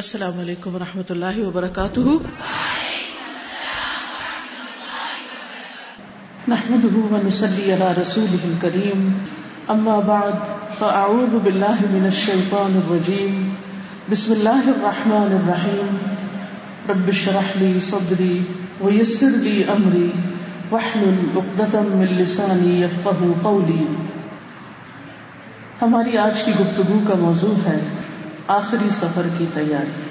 [0.00, 2.00] السلام علیکم و رحمۃ اللہ وبرکاتہ۔
[6.52, 9.06] نحمده ونصلي على رسوله الكريم
[9.74, 13.38] اما بعد، فاعوذ بالله من الشيطان الرجيم
[14.10, 15.94] بسم الله الرحمن الرحيم
[16.90, 18.36] رب اشرح لي صدري
[18.80, 20.10] ويسر لي امري
[20.74, 23.86] واحلل عقدة من لساني يفقهوا قولي
[25.80, 27.78] ہماری آج کی گفتگو کا موضوع ہے
[28.48, 30.10] آخری سفر کی تیاری۔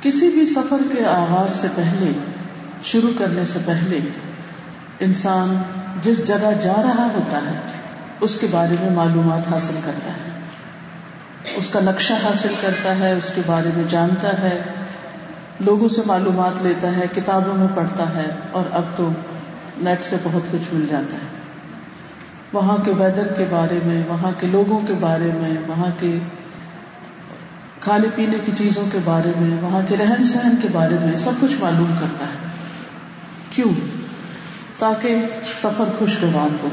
[0.00, 2.12] کسی بھی سفر کے آغاز سے پہلے،
[2.82, 4.00] شروع کرنے سے پہلے،
[5.00, 5.56] انسان
[6.02, 7.60] جس جگہ جا رہا ہوتا ہے،
[8.20, 10.30] اس کے بارے میں معلومات حاصل کرتا ہے۔
[11.56, 14.62] اس کا نقشہ حاصل کرتا ہے، اس کے بارے میں جانتا ہے،
[15.60, 19.08] لوگوں سے معلومات لیتا ہے، کتابوں میں پڑھتا ہے، اور اب تو
[19.78, 21.38] نیٹ سے بہت کچھ مل جاتا ہے۔
[22.52, 26.18] وہاں کے ویدر کے بارے میں، وہاں کے لوگوں کے بارے میں، وہاں کے
[27.88, 31.30] کھانے پینے کی چیزوں کے بارے میں، وہاں کے رہن سہن کے بارے میں سب
[31.40, 32.48] کچھ معلوم کرتا ہے۔
[33.50, 33.72] کیوں؟
[34.78, 35.14] تاکہ
[35.52, 36.68] سفر خوشگوار ہو۔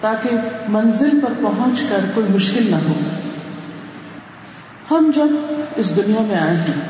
[0.00, 0.30] تاکہ
[0.68, 2.92] منزل پر پہنچ کر کوئی مشکل نہ ہو۔
[4.90, 5.28] ہم جب
[5.76, 6.80] اس دنیا میں آئے ہیں،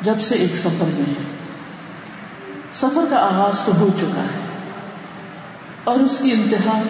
[0.00, 1.36] جب سے ایک سفر میں ہیں۔
[2.72, 4.46] سفر کا آغاز تو ہو چکا ہے۔
[5.84, 6.82] اور اس کی انتہا،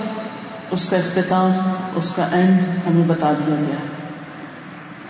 [0.70, 1.52] اس کا اختتام،
[1.94, 3.93] اس کا اینڈ ہمیں بتا دیا گیا۔ ہے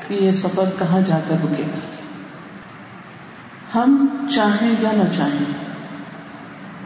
[0.08, 1.78] کہ یہ سفر کہاں جا کر رکے گا؟
[3.74, 5.64] ہم چاہیں یا نہ چاہیں،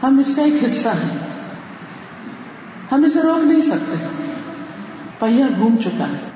[0.03, 1.17] ہم اس کا ایک حصہ ہیں۔
[2.91, 4.07] ہم اسے روک نہیں سکتے۔
[5.19, 6.29] پہیا گھوم چکا ہے۔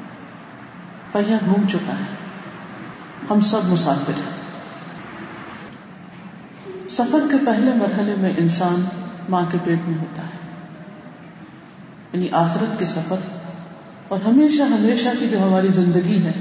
[1.11, 2.16] پہیا گھوم چکا ہے۔
[3.30, 4.44] ہم سب مسافر ہیں۔
[6.88, 8.86] سفر کے پہلے مرحلے میں انسان
[9.30, 10.38] ماں کے پیٹ میں ہوتا ہے۔
[12.14, 13.16] یعنی آخرت کے سفر
[14.08, 16.31] اور ہمیشہ ہمیشہ کی جو ہماری زندگی ہے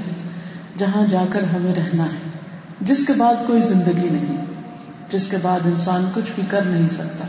[0.77, 2.29] جہاں جا کر ہمیں رہنا ہے۔
[2.81, 4.45] جس کے بعد کوئی زندگی نہیں،
[5.09, 7.25] جس کے بعد انسان کچھ بھی کر نہیں سکتا۔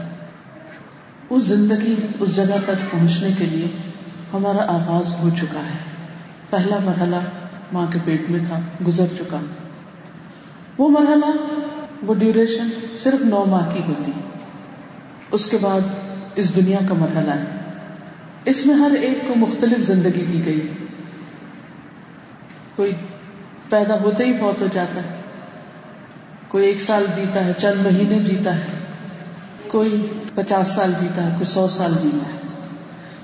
[1.30, 3.68] اس زندگی اس جگہ تک پہنچنے کے لیے
[4.32, 5.78] ہمارا آغاز ہو چکا ہے۔
[6.50, 7.20] پہلا مرحلہ
[7.72, 9.38] ماں کے پیٹ میں تھا، گزر چکا۔
[10.78, 11.36] وہ مرحلہ،
[12.02, 14.12] وہ ڈیوریشن صرف نو ماہ کی ہوتی۔
[15.30, 15.80] اس کے بعد
[16.34, 17.44] اس دنیا کا مرحلہ ہے۔
[18.44, 20.68] اس میں ہر ایک کو مختلف زندگی دی گئی۔
[22.76, 22.92] کوئی
[23.74, 25.20] پیدا ہوتے ہی بہت ہو جاتا ہے۔
[26.48, 28.66] کوئی ایک سال جیتا ہے، چند مہینے جیتا ہے۔
[29.68, 32.38] کوئی پچاس سال جیتا ہے، کوئی سو سال جیتا ہے۔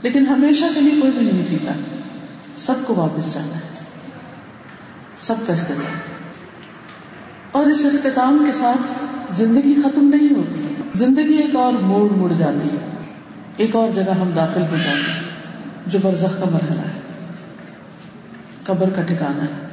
[0.03, 1.73] لیکن ہمیشہ کے لیے کوئی بھی نہیں جیتا۔
[2.57, 3.85] سب کو واپس جانا ہے۔
[5.17, 5.99] سب کا اختتام۔
[7.53, 8.93] اور اس اختتام کے ساتھ
[9.31, 12.97] زندگی ختم نہیں ہوتی۔ زندگی ایک اور موڑ مڑ جاتی ہے۔
[13.57, 15.21] ایک اور جگہ ہم داخل ہو جاتے ہیں،
[15.87, 17.01] جو برزخ کا مرحلہ ہے۔
[18.65, 19.70] قبر کا ٹھکانا ہے۔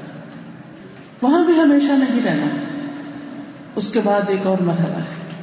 [1.22, 2.46] وہاں بھی ہمیشہ نہیں رہنا۔
[3.76, 5.34] اس کے بعد ایک اور مرحلہ ہے۔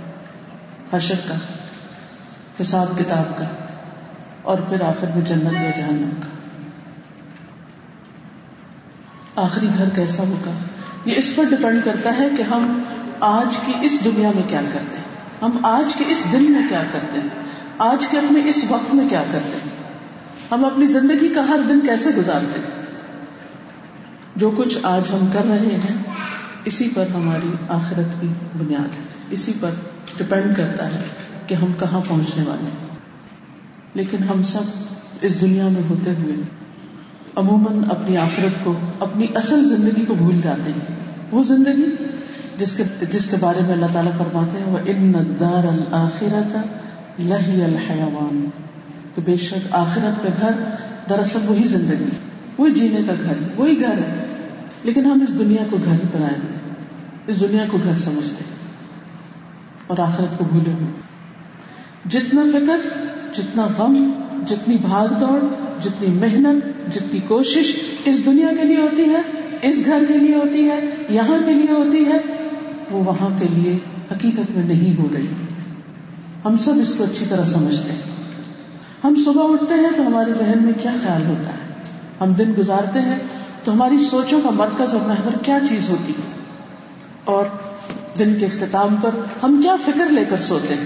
[0.92, 1.34] حشر کا،
[2.60, 3.44] حساب کتاب کا،
[4.42, 6.28] اور پھر آخر میں جنت یا جہنم کا۔
[9.42, 10.50] آخری گھر کیسا ہوگا؟
[11.04, 12.82] یہ اس پر ڈپینڈ کرتا ہے کہ ہم
[13.20, 15.04] آج کی اس دنیا میں کیا کرتے ہیں۔
[15.42, 17.28] ہم آج کے اس دن میں کیا کرتے ہیں؟
[17.78, 19.70] آج کے اپنے اس وقت میں کیا کرتے ہیں؟
[20.50, 22.73] ہم اپنی زندگی کا ہر دن کیسے گزارتے ہیں؟
[24.36, 25.96] جو کچھ آج ہم کر رہے ہیں،
[26.64, 28.26] اسی پر ہماری آخرت کی
[28.58, 29.70] بنیاد ہے۔ اسی پر
[30.16, 31.02] ڈپینڈ کرتا ہے
[31.46, 32.96] کہ ہم کہاں پہنچنے والے ہیں۔
[33.94, 34.62] لیکن ہم سب
[35.20, 36.34] اس دنیا میں ہوتے ہوئے
[37.36, 40.96] عموماً اپنی آخرت کو، اپنی اصل زندگی کو بھول جاتے ہیں۔
[41.30, 42.04] وہ زندگی
[42.58, 46.56] جس کے جس کے بارے میں اللہ تعالیٰ فرماتے ہیں وہ ان دار الآخرت
[47.20, 48.50] لہی الحیوان
[49.14, 50.50] تو بے شک آخرت کا گھر
[51.10, 52.08] دراصل وہی زندگی
[52.58, 54.26] وہی جینے کا گھر وہی گھر ہے۔
[54.84, 56.52] لیکن ہم اس دنیا کو گھر بنائے ہوئے
[57.26, 58.44] اس دنیا کو گھر سمجھتے
[59.86, 60.86] اور آخرت کو بھولے ہوئے
[62.08, 62.88] جتنا فکر،
[63.34, 64.10] جتنا غم،
[64.46, 65.40] جتنی بھاگ دوڑ،
[65.82, 69.22] جتنی محنت، جتنی کوشش اس دنیا کے لیے ہوتی ہے،
[69.62, 72.18] اس گھر کے لیے ہوتی ہے، یہاں کے لیے ہوتی ہے،
[72.90, 73.78] وہ وہاں کے لیے
[74.12, 75.26] حقیقت میں نہیں ہو رہی۔
[76.44, 78.00] ہم سب اس کو اچھی طرح سمجھتے ہیں۔
[79.04, 81.63] ہم صبح اٹھتے ہیں تو ہمارے ذہن میں کیا خیال ہوتا ہے؟
[82.20, 83.18] ہم دن گزارتے ہیں،
[83.64, 86.32] تو ہماری سوچوں کا مرکز اور محور کیا چیز ہوتی؟ ہے
[87.24, 87.44] اور
[88.18, 89.10] دن کے اختتام پر
[89.42, 90.84] ہم کیا فکر لے کر سوتے؟ ہیں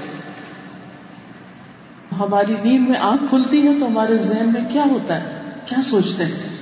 [2.21, 6.25] ہماری نیند میں آنکھ کھلتی ہے تو ہمارے ذہن میں کیا ہوتا ہے؟ کیا سوچتے
[6.25, 6.57] ہیں؟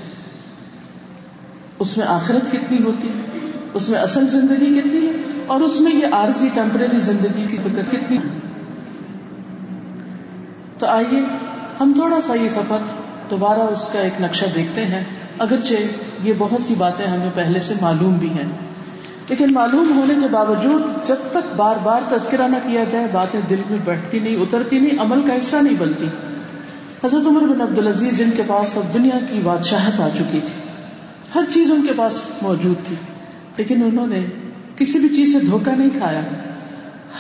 [1.79, 5.13] اس میں آخرت کتنی ہوتی ہے؟ اس میں اصل زندگی کتنی ہے؟
[5.47, 8.19] اور اس میں یہ عارضی ٹیمپرری زندگی کی فکر کتنی
[10.79, 11.23] تو آئیے،
[11.81, 12.79] ہم تھوڑا سا یہ سفر
[13.31, 15.05] دوبارہ اس کا ایک نقشہ دیکھتے ہیں۔
[15.39, 15.75] اگرچہ
[16.23, 18.53] یہ بہت سی باتیں ہمیں پہلے سے معلوم بھی ہیں۔
[19.29, 23.63] لیکن معلوم ہونے کے باوجود جب تک بار بار تذکرہ نہ کیا جائے، باتیں دل
[23.71, 26.07] میں بیٹھتی نہیں، اترتی نہیں، عمل کا حصہ نہیں بنتی۔
[27.05, 30.63] حضرت عمر بن عبد العزیز جن کے پاس اب دنیا کی بادشاہت آ چکی تھی،
[31.35, 32.97] ہر چیز ان کے پاس موجود تھی،
[33.57, 34.27] لیکن انہوں نے
[34.77, 36.21] کسی بھی چیز سے دھوکہ نہیں کھایا۔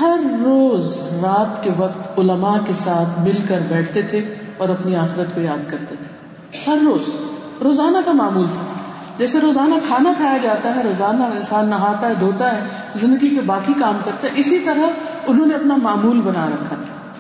[0.01, 5.35] ہر روز رات کے وقت علماء کے ساتھ مل کر بیٹھتے تھے۔ اور اپنی آخرت
[5.35, 6.17] کو یاد کرتے تھے۔
[6.67, 7.17] ہر روز
[7.63, 8.63] روزانہ کا معمول تھا۔
[9.19, 12.65] جیسے روزانہ کھانا کھایا جاتا ہے، روزانہ انسان نہاتا ہے، دھوتا ہے،
[12.95, 14.91] زندگی کے باقی کام کرتا ہے، اسی طرح
[15.27, 17.13] انہوں نے اپنا معمول بنا رکھا تھا۔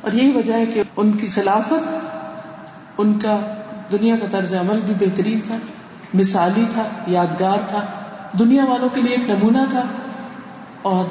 [0.00, 2.08] اور یہی وجہ ہے کہ ان کی خلافت،
[2.98, 3.40] ان کا
[3.92, 5.56] دنیا کا طرز عمل بھی بہترین تھا،
[6.14, 7.80] مثالی تھا، یادگار تھا،
[8.38, 9.82] دنیا والوں کے لیے ایک نمونہ تھا۔
[10.82, 11.04] اور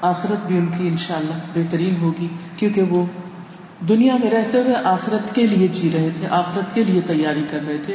[0.00, 3.06] آخرت بھی ان کی انشاءاللہ بہترین ہوگی، کیونکہ وہ
[3.88, 7.58] دنیا میں رہتے ہوئے آخرت کے لیے جی رہے تھے، آخرت کے لیے تیاری کر
[7.68, 7.94] رہے تھے۔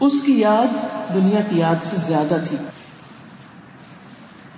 [0.00, 0.84] اس کی یاد
[1.14, 2.56] دنیا کی یاد سے زیادہ تھی۔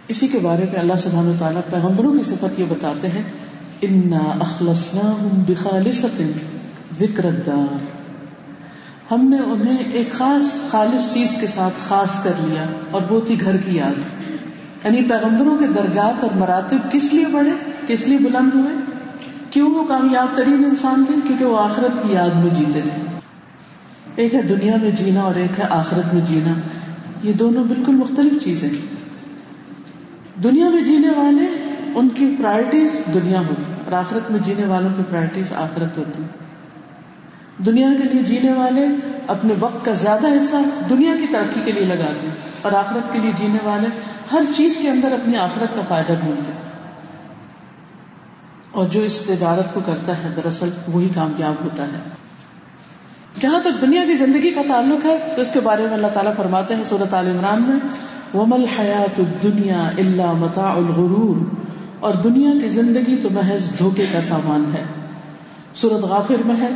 [0.09, 3.23] اسی کے بارے میں اللہ سبحانہ تعالیٰ پیغمبروں کی صفت یہ بتاتے ہیں،
[3.83, 5.29] انا اخلصنا
[6.99, 7.75] ذکر الدار۔
[9.11, 13.41] ہم نے انہیں ایک خاص خالص چیز کے ساتھ خاص کر لیا اور وہ تھی
[13.41, 14.29] گھر کی یاد۔
[14.85, 17.51] یعنی پیغمبروں کے درجات اور مراتب کس لیے بڑھے،
[17.87, 18.88] کس لیے بلند ہوئے؟
[19.51, 23.19] کیوں وہ کامیاب ترین انسان تھے؟ کیونکہ وہ آخرت کی یاد میں جیتے تھے۔
[24.17, 26.53] ایک ہے دنیا میں جینا اور ایک ہے آخرت میں جینا۔
[27.23, 28.69] یہ دونوں بالکل مختلف چیزیں۔
[30.43, 31.47] دنیا میں جینے والے
[31.95, 36.23] ان کی پرائرٹیز دنیا ہوتی، اور آخرت میں جینے والوں کی پرائرٹیز آخرت ہوتی۔
[37.65, 38.87] دنیا کے لیے جینے والے
[39.27, 40.57] اپنے وقت کا زیادہ حصہ
[40.91, 43.87] دنیا کی ترقی کے لیے لگاتے ہیں، اور آخرت کے لیے جینے والے
[44.33, 46.53] ہر چیز کے اندر اپنی آخرت کا فائدہ ڈھونڈتے
[48.79, 51.99] اور جو اس تجارت کو کرتا ہے، دراصل وہی کامیاب ہوتا ہے۔
[53.41, 56.35] جہاں تک دنیا کی زندگی کا تعلق ہے، تو اس کے بارے میں اللہ تعالیٰ
[56.37, 57.77] فرماتے ہیں سورت عال عمران میں
[58.37, 61.37] ومل حیات دنیا اللہ متا الغرور۔
[62.01, 64.83] اور دنیا کی زندگی تو محض دھوکے کا سامان ہے۔
[65.75, 66.69] سورت غافر میں ہے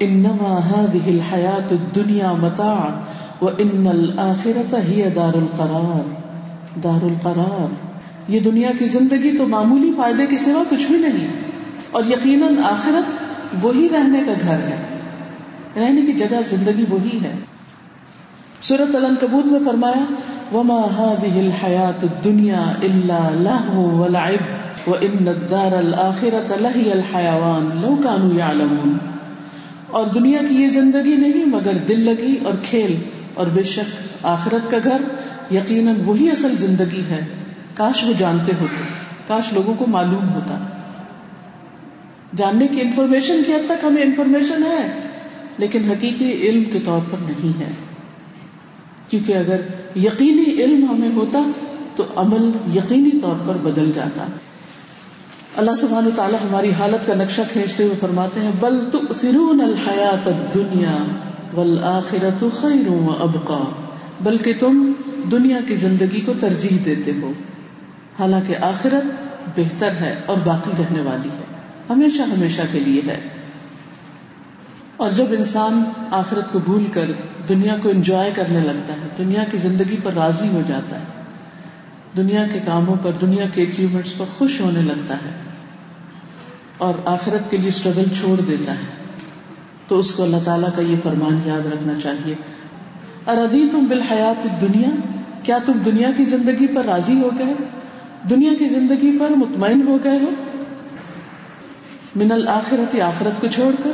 [0.00, 3.00] انما هذه الحیات الدنیا متاع
[3.44, 6.08] وان الاخرت ہی دار القرار۔
[6.80, 7.93] دار القرار۔
[8.28, 11.26] یہ دنیا کی زندگی تو معمولی فائدے کے سوا کچھ بھی نہیں۔
[11.90, 13.04] اور یقیناً آخرت
[13.64, 14.76] وہی رہنے کا گھر ہے۔
[15.76, 17.32] رہنے کی جگہ زندگی وہی ہے۔
[18.60, 20.14] سورت الن کبوت میں فرمایا،
[20.56, 28.98] وما هذه الحیات الدنیا الا لهو ولعب وان الدار الاخرة لهي الحيوان لو كانوا يعلمون۔
[29.90, 33.02] اور دنیا کی یہ زندگی نہیں، مگر دل لگی اور کھیل
[33.34, 35.02] اور بے شک آخرت کا گھر،
[35.50, 37.20] یقیناً وہی اصل زندگی ہے۔
[37.74, 38.82] کاش وہ جانتے ہوتے،
[39.26, 40.58] کاش لوگوں کو معلوم ہوتا۔
[42.36, 45.00] جاننے کی انفارمیشن کی حد تک ہمیں انفارمیشن ہے،
[45.58, 47.68] لیکن حقیقی علم کے طور پر نہیں ہے۔
[49.08, 49.60] کیونکہ اگر
[49.96, 51.38] یقینی علم ہمیں ہوتا،
[51.96, 54.26] تو عمل یقینی طور پر بدل جاتا۔
[55.56, 60.96] اللہ سبحانہ تعالیٰ ہماری حالت کا نقشہ کھینچتے ہوئے فرماتے ہیں، بل تؤثرون الحیات الدنیا
[61.54, 63.64] والآخرت خیر و ابقا۔
[64.20, 64.92] بلکہ تم
[65.30, 67.32] دنیا کی زندگی کو ترجیح دیتے ہو۔
[68.18, 69.04] حالانکہ آخرت
[69.56, 71.44] بہتر ہے اور باقی رہنے والی ہے۔
[71.90, 73.20] ہمیشہ ہمیشہ کے لیے ہے۔
[74.96, 77.10] اور جب انسان آخرت کو بھول کر
[77.48, 81.04] دنیا کو انجوائے کرنے لگتا ہے، دنیا کی زندگی پر راضی ہو جاتا ہے۔
[82.16, 85.30] دنیا کے کاموں پر، دنیا کے اچیومنٹس پر خوش ہونے لگتا ہے۔
[86.78, 89.14] اور آخرت کے لیے اسٹرگل چھوڑ دیتا ہے۔
[89.86, 92.34] تو اس کو اللہ تعالیٰ کا یہ فرمان یاد رکھنا چاہیے۔
[93.26, 94.88] اردی تم بالحیات دنیا
[95.42, 97.54] کیا تم دنیا کی زندگی پر راضی ہو گئے؟
[98.30, 100.30] دنیا کی زندگی پر مطمئن ہو گئے ہو؟
[102.16, 103.90] من الآخرت آخرت کو چھوڑ کر؟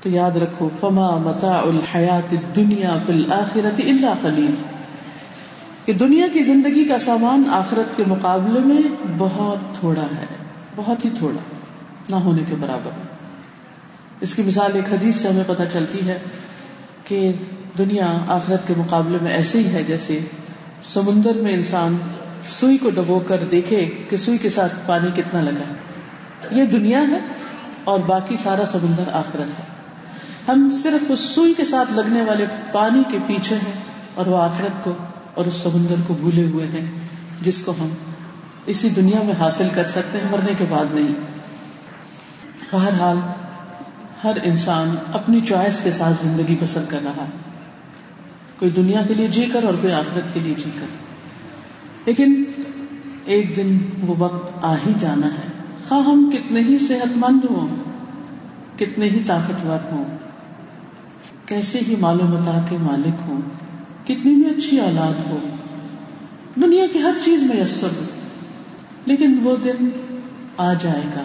[0.00, 4.54] تو یاد رکھو، فما متا الحیات دنیا فل آخرت اللہ قلیل
[5.84, 8.82] کہ دنیا کی زندگی کا سامان آخرت کے مقابلے میں
[9.18, 10.26] بہت تھوڑا ہے،
[10.76, 11.40] بہت ہی تھوڑا،
[12.10, 12.90] نہ ہونے کے برابر۔
[14.20, 16.18] اس کی مثال ایک حدیث سے ہمیں پتہ چلتی ہے
[17.04, 17.32] کہ
[17.78, 20.18] دنیا آخرت کے مقابلے میں ایسے ہی ہے جیسے
[20.82, 21.96] سمندر میں انسان
[22.46, 25.92] سوئی کو ڈبو کر دیکھے کہ سوئی کے ساتھ پانی کتنا لگا۔ ہے
[26.50, 27.20] یہ دنیا ہے
[27.84, 29.64] اور باقی سارا سمندر آخرت ہے۔
[30.48, 33.72] ہم صرف اس سوئی کے ساتھ لگنے والے پانی کے پیچھے ہیں
[34.14, 34.92] اور وہ آخرت کو
[35.34, 36.90] اور اس سمندر کو بھولے ہوئے ہیں،
[37.42, 37.88] جس کو ہم
[38.66, 41.14] اسی دنیا میں حاصل کر سکتے ہیں، مرنے کے بعد نہیں۔
[42.72, 43.16] بہرحال،
[44.24, 47.30] ہر انسان اپنی چوائس کے ساتھ زندگی بسر کر رہا ہے۔
[48.58, 51.01] کوئی دنیا کے لیے جی کر اور کوئی آخرت کے لیے جی کر۔
[52.06, 52.44] لیکن
[53.24, 55.48] ایک دن وہ وقت آ ہی جانا ہے۔
[55.88, 57.68] خواہ ہم کتنے ہی صحت مند ہوں،
[58.78, 60.04] کتنے ہی طاقتور ہوں،
[61.46, 63.40] کیسے ہی معلوم متا کے مالک ہوں،
[64.04, 65.38] کتنی بھی اچھی اولاد ہو،
[66.56, 68.04] دنیا کی ہر چیز میسر ہو،
[69.06, 69.88] لیکن وہ دن
[70.56, 71.22] آ جائے گا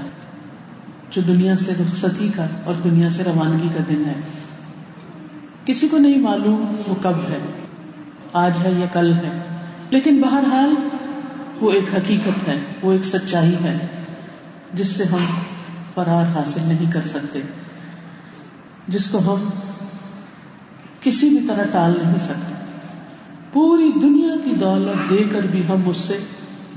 [1.11, 4.21] جو دنیا سے رخصتی کا اور دنیا سے روانگی کا دن ہے۔
[5.65, 7.39] کسی کو نہیں معلوم وہ کب ہے،
[8.33, 9.56] آج ہے یا کل ہے۔
[9.89, 10.73] لیکن بہرحال
[11.61, 13.87] وہ ایک حقیقت ہے، وہ ایک سچائی ہے،
[14.73, 15.25] جس سے ہم
[15.93, 17.41] فرار حاصل نہیں کر سکتے،
[18.87, 19.49] جس کو ہم
[20.99, 22.53] کسی بھی طرح ٹال نہیں سکتے۔
[23.53, 26.17] پوری دنیا کی دولت دے کر بھی ہم اس سے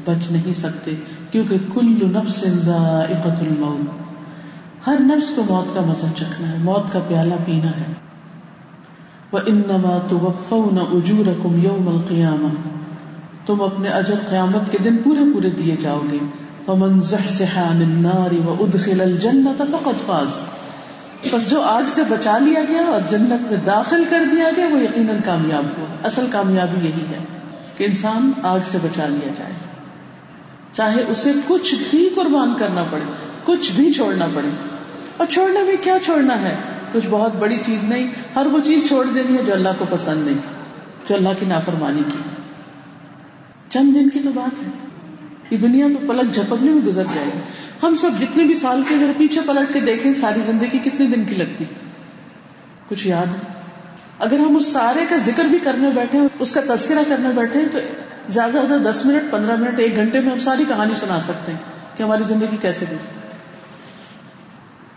[0.05, 0.95] بچ نہیں سکتے،
[1.31, 3.90] کیونکہ کل نفس ذائقت الموت۔
[4.87, 7.93] ہر نفس کو موت کا مزہ چکھنا ہے، موت کا پیالہ پینا ہے۔
[9.33, 12.80] وَإِنَّمَا تُوَفَّوْنَ أُجُورَكُمْ يَوْمَ الْقِيَامَةِ۔
[13.50, 16.19] تم اپنے اجر قیامت کے دن پورے پورے دیے جاؤ گے۔
[16.66, 20.28] فمن زحزح عن النار وادخل الجنة فقد فاز۔
[21.33, 24.80] بس جو آگ سے بچا لیا گیا اور جنت میں داخل کر دیا گیا، وہ
[24.80, 27.25] یقیناً کامیاب ہوا۔ اصل کامیابی یہی ہے
[27.76, 29.52] کہ انسان آگ سے بچا لیا جائے۔
[30.73, 33.12] چاہے اسے کچھ بھی قربان کرنا پڑے،
[33.45, 34.49] کچھ بھی چھوڑنا پڑے۔
[35.16, 36.57] اور چھوڑنا بھی کیا چھوڑنا ہے؟
[36.92, 40.26] کچھ بہت بڑی چیز نہیں، ہر وہ چیز چھوڑ دینی ہے جو اللہ کو پسند
[40.26, 40.38] نہیں،
[41.09, 42.39] جو اللہ کی نافرمانی کی۔
[43.71, 44.69] چند دن کی تو بات ہے۔
[45.50, 47.39] یہ دنیا تو پلک جھپکنے میں گزر جائے گی۔
[47.83, 51.25] ہم سب جتنے بھی سال کے ذرا پیچھے پلٹ کے دیکھیں ساری زندگی کتنے دن
[51.25, 51.65] کی لگتی۔
[52.89, 53.61] کچھ یاد ہے؟
[54.19, 57.79] اگر ہم اس سارے کا ذکر بھی کرنے بیٹھے اس کا تذکرہ کرنے بیٹھے تو
[58.29, 61.59] زیادہ زیادہ دس منٹ، پندرہ منٹ، ایک گھنٹے میں ہم ساری کہانی سنا سکتے ہیں
[61.97, 63.21] کہ ہماری زندگی کیسے گزری۔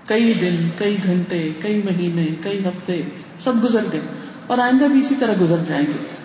[0.05, 3.01] کئی دن، کئی گھنٹے، کئی مہینے، کئی ہفتے
[3.39, 4.01] سب گزر گئے
[4.47, 6.22] اور آئندہ بھی اسی طرح گزر جائیں گے۔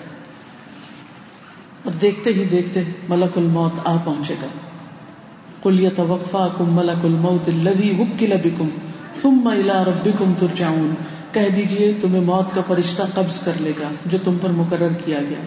[1.84, 4.46] اور دیکھتے ہی دیکھتے ملک الموت آ پہنچے گا۔
[5.62, 8.68] کل توفا کم ملک الموت الذي وکل بكم
[9.22, 10.94] ثم الى ربكم ترجعون۔
[11.32, 15.18] کہہ دیجیے تمہیں موت کا فرشتہ قبض کر لے گا جو تم پر مقرر کیا
[15.28, 15.40] گیا۔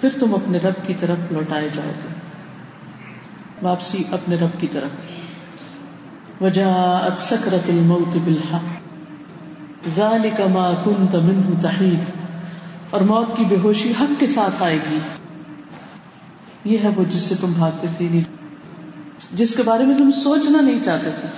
[0.00, 2.14] پھر تم اپنے رب کی طرف لوٹائے جاؤ گے۔
[3.62, 4.90] واپسی اپنے رب کی طرف۔
[6.42, 8.64] وجاءت سکرت الموت بالحق۔
[9.96, 12.00] ذلك ما كنت منه تحید
[12.90, 14.98] اور موت کی بے ہوشی حق کے ساتھ آئے گی۔
[16.68, 18.36] یہ ہے وہ جس سے تم بھاگتے تھے نہیں
[19.32, 21.28] جس کے بارے میں تم سوچنا نہیں چاہتے تھے،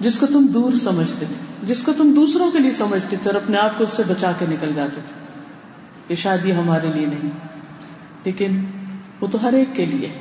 [0.00, 3.40] جس کو تم دور سمجھتے تھے، جس کو تم دوسروں کے لیے سمجھتے تھے اور
[3.42, 5.22] اپنے آپ کو اس سے بچا کے نکل جاتے تھے۔
[6.08, 7.30] یہ شادی ہمارے لیے نہیں،
[8.24, 8.64] لیکن
[9.20, 10.12] وہ تو ہر ایک کے لیے،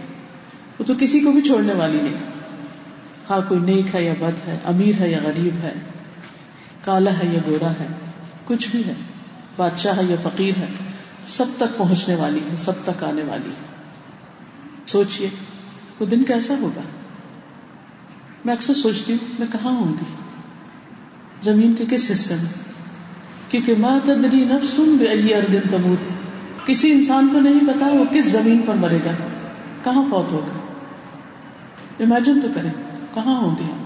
[0.79, 2.21] وہ تو کسی کو بھی چھوڑنے والی نہیں۔
[3.29, 5.73] ہاں کوئی نیک ہے یا بد ہے، امیر ہے یا غریب ہے،
[6.85, 7.87] کالا ہے یا گورا ہے،
[8.45, 8.93] کچھ بھی ہے،
[9.57, 10.67] بادشاہ ہے یا فقیر ہے،
[11.27, 13.72] سب تک پہنچنے والی ہے، سب تک آنے والی ہے۔
[14.85, 15.29] سوچئے،
[15.99, 16.81] وہ دن کیسا ہوگا؟
[18.45, 20.15] میں اکثر سوچتی ہوں، میں کہاں ہوں گی؟
[21.41, 22.51] زمین کے کس حصے میں؟
[23.51, 25.95] کیونکہ ماں تدری نفسن بے علی اردن تمور
[26.65, 29.11] کسی انسان کو نہیں پتا وہ کس زمین پر مرے گا،
[29.83, 30.59] کہاں فوت ہوگا۔
[31.99, 32.71] امیجن تو کریں،
[33.13, 33.83] کہاں ہوں گے؟ ہم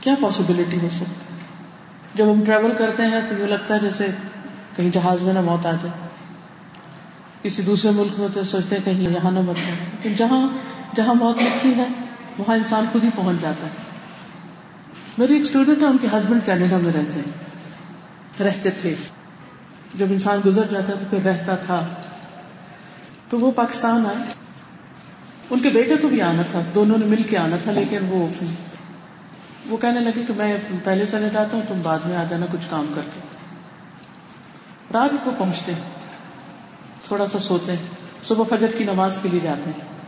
[0.00, 1.34] کیا پاسبلٹی ہو سکتی
[2.14, 4.06] جب ہم ٹریول کرتے ہیں تو یہ لگتا ہے جیسے
[4.76, 6.07] کہیں جہاز میں نہ موت آ جائے۔
[7.42, 10.48] کسی دوسرے ملک میں تو سوچتے ہیں کہیں یہاں نہ مر جائے۔ لیکن جہاں
[10.96, 11.86] جہاں موت لکھی ہے،
[12.38, 13.70] وہاں انسان خود ہی پہنچ جاتا ہے۔
[15.18, 17.48] میری ایک اسٹوڈنٹ ہے، ان کے ہسبینڈ کینیڈا میں رہتے ہیں۔
[18.42, 18.94] رہتے تھے۔
[19.94, 21.86] جب انسان گزر جاتا تو پھر رہتا تھا۔
[23.28, 24.24] تو وہ پاکستان آئے۔
[25.50, 28.26] ان کے بیٹے کو بھی آنا تھا۔ دونوں نے مل کے آنا تھا، لیکن وہ
[29.66, 32.66] وہ کہنے لگے کہ میں پہلے چلے جاتا ہوں، تم بعد میں آ جانا، کچھ
[32.70, 33.20] کام کر کے۔
[34.92, 35.72] رات کو پہنچتے
[37.08, 37.82] تھوڑا سا سوتے ہیں۔
[38.22, 39.98] صبح فجر کی نماز کے لیے جاتے ہیں۔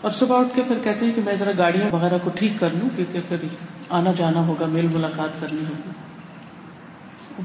[0.00, 2.70] اور صبح اٹھ کے پھر کہتے ہیں کہ میں ذرا گاڑیوں وغیرہ کو ٹھیک کر
[2.70, 3.36] لوں، کیونکہ پھر
[3.88, 5.90] آنا جانا ہوگا، میل ملاقات کرنی ہوگی۔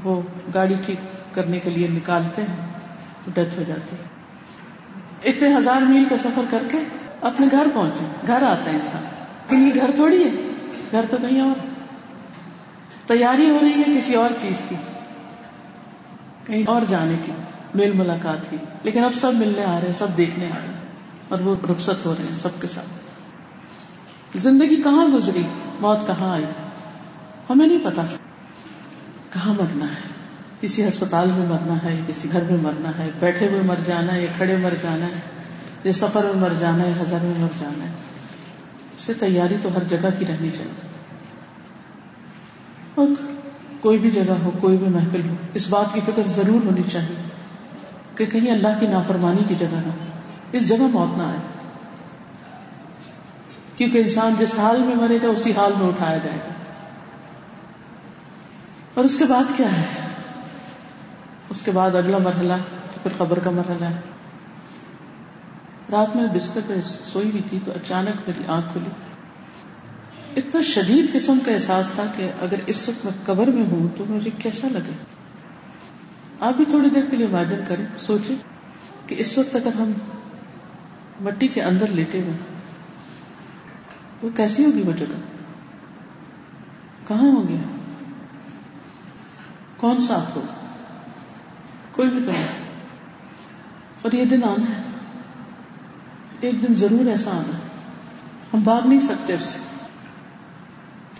[0.04, 0.20] وہ
[0.54, 0.98] گاڑی ٹھیک
[1.34, 2.56] کرنے کے لیے نکالتے ہیں
[3.34, 3.96] ڈیتھ ہو جاتی۔
[5.28, 6.78] اتنے ہزار میل کا سفر کر کے
[7.20, 9.02] اپنے گھر پہنچے۔ گھر آتا ہے انسان۔
[9.50, 10.30] لیکن یہ گھر تھوڑی ہے،
[10.92, 11.66] گھر تو کہیں اور۔
[13.06, 14.74] تیاری ہو رہی ہے کسی اور چیز کی،
[16.44, 17.32] کہیں اور جانے کی۔
[17.74, 20.74] میل ملاقات کی۔ لیکن اب سب ملنے آ رہے ہیں، سب دیکھنے آ رہے ہیں۔
[21.28, 22.86] اور وہ رخصت ہو رہے ہیں سب کے ساتھ۔
[24.38, 25.42] زندگی کہاں گزری؟
[25.80, 26.44] موت کہاں آئی؟
[27.50, 28.02] ہمیں نہیں پتا۔
[29.30, 30.14] کہاں مرنا ہے؟
[30.60, 34.20] کسی ہسپتال میں مرنا ہے، کسی گھر میں مرنا ہے، بیٹھے ہوئے مر جانا ہے،
[34.20, 35.20] یا کھڑے مر جانا ہے
[35.84, 37.90] یہ سفر میں مر جانا ہے ہزار میں مر جانا ہے۔
[38.96, 40.88] اس سے تیاری تو ہر جگہ کی رہنی چاہیے۔
[42.94, 43.08] اور
[43.80, 47.33] کوئی بھی جگہ ہو، کوئی بھی محفل ہو، اس بات کی فکر ضرور ہونی چاہیے۔
[48.16, 49.90] کہ کہیں اللہ کی نافرمانی کی جگہ نہ ہو۔
[50.52, 51.38] اس جگہ موت نہ آئے۔
[53.76, 56.52] کیونکہ انسان جس حال میں مرے گا، اسی حال میں اٹھایا جائے گا۔
[58.94, 59.84] اور اس کے بعد کیا ہے؟
[61.50, 62.52] اس کے بعد اگلا مرحلہ،
[62.94, 64.00] تو پھر قبر کا مرحلہ ہے۔
[65.92, 68.90] رات میں بستر پہ سوئی ہوئی تھی تو اچانک میری آنکھ کھلی۔
[70.36, 74.04] اتنا شدید قسم کا احساس تھا کہ اگر اس وقت میں قبر میں ہوں تو
[74.08, 74.92] مجھے کیسا لگے؟
[76.40, 78.36] آپ بھی تھوڑی دیر کے لیے امیجن کریں، سوچیں
[79.08, 79.92] کہ اس وقت اگر ہم
[81.20, 82.32] مٹی کے اندر لیٹے ہوئے
[84.20, 85.14] تو کیسی ہوگی وہ جگہ؟
[87.06, 87.56] کہاں ہوں گے
[89.76, 90.54] کون ساتھ ہوگا؟
[91.92, 92.64] کوئی بھی تو نہیں۔
[94.02, 94.82] اور یہ دن آنا ہے۔
[96.40, 97.56] ایک دن ضرور ایسا آنا
[98.54, 99.58] ہم بھاگ نہیں سکتے اس سے۔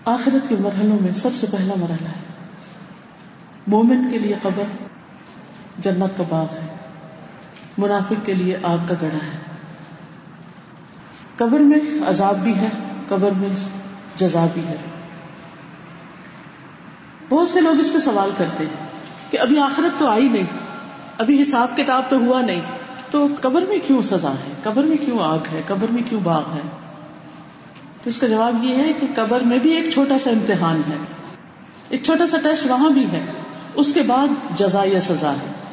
[0.05, 2.19] آخرت کے مرحلوں میں سب سے پہلا مرحلہ ہے۔
[3.67, 4.84] مومن کے لیے قبر
[5.79, 6.67] جنت کا باغ ہے۔
[7.77, 9.37] منافق کے لیے آگ کا گڑھا ہے۔
[11.35, 12.69] قبر میں عذاب بھی ہے،
[13.07, 13.49] قبر میں
[14.15, 14.75] جزا بھی ہے۔
[17.29, 18.87] بہت سے لوگ اس پہ سوال کرتے ہیں
[19.31, 20.45] کہ ابھی آخرت تو آئی نہیں،
[21.17, 22.61] ابھی حساب کتاب تو ہوا نہیں،
[23.11, 26.43] تو قبر میں کیوں سزا ہے؟ قبر میں کیوں آگ ہے؟ قبر میں کیوں باغ
[26.53, 26.61] ہے؟
[28.03, 30.97] تو اس کا جواب یہ ہے کہ قبر میں بھی ایک چھوٹا سا امتحان ہے۔
[31.89, 33.25] ایک چھوٹا سا ٹیسٹ وہاں بھی ہے،
[33.75, 34.27] اس کے بعد
[34.57, 35.64] جزا یا سزا ہے۔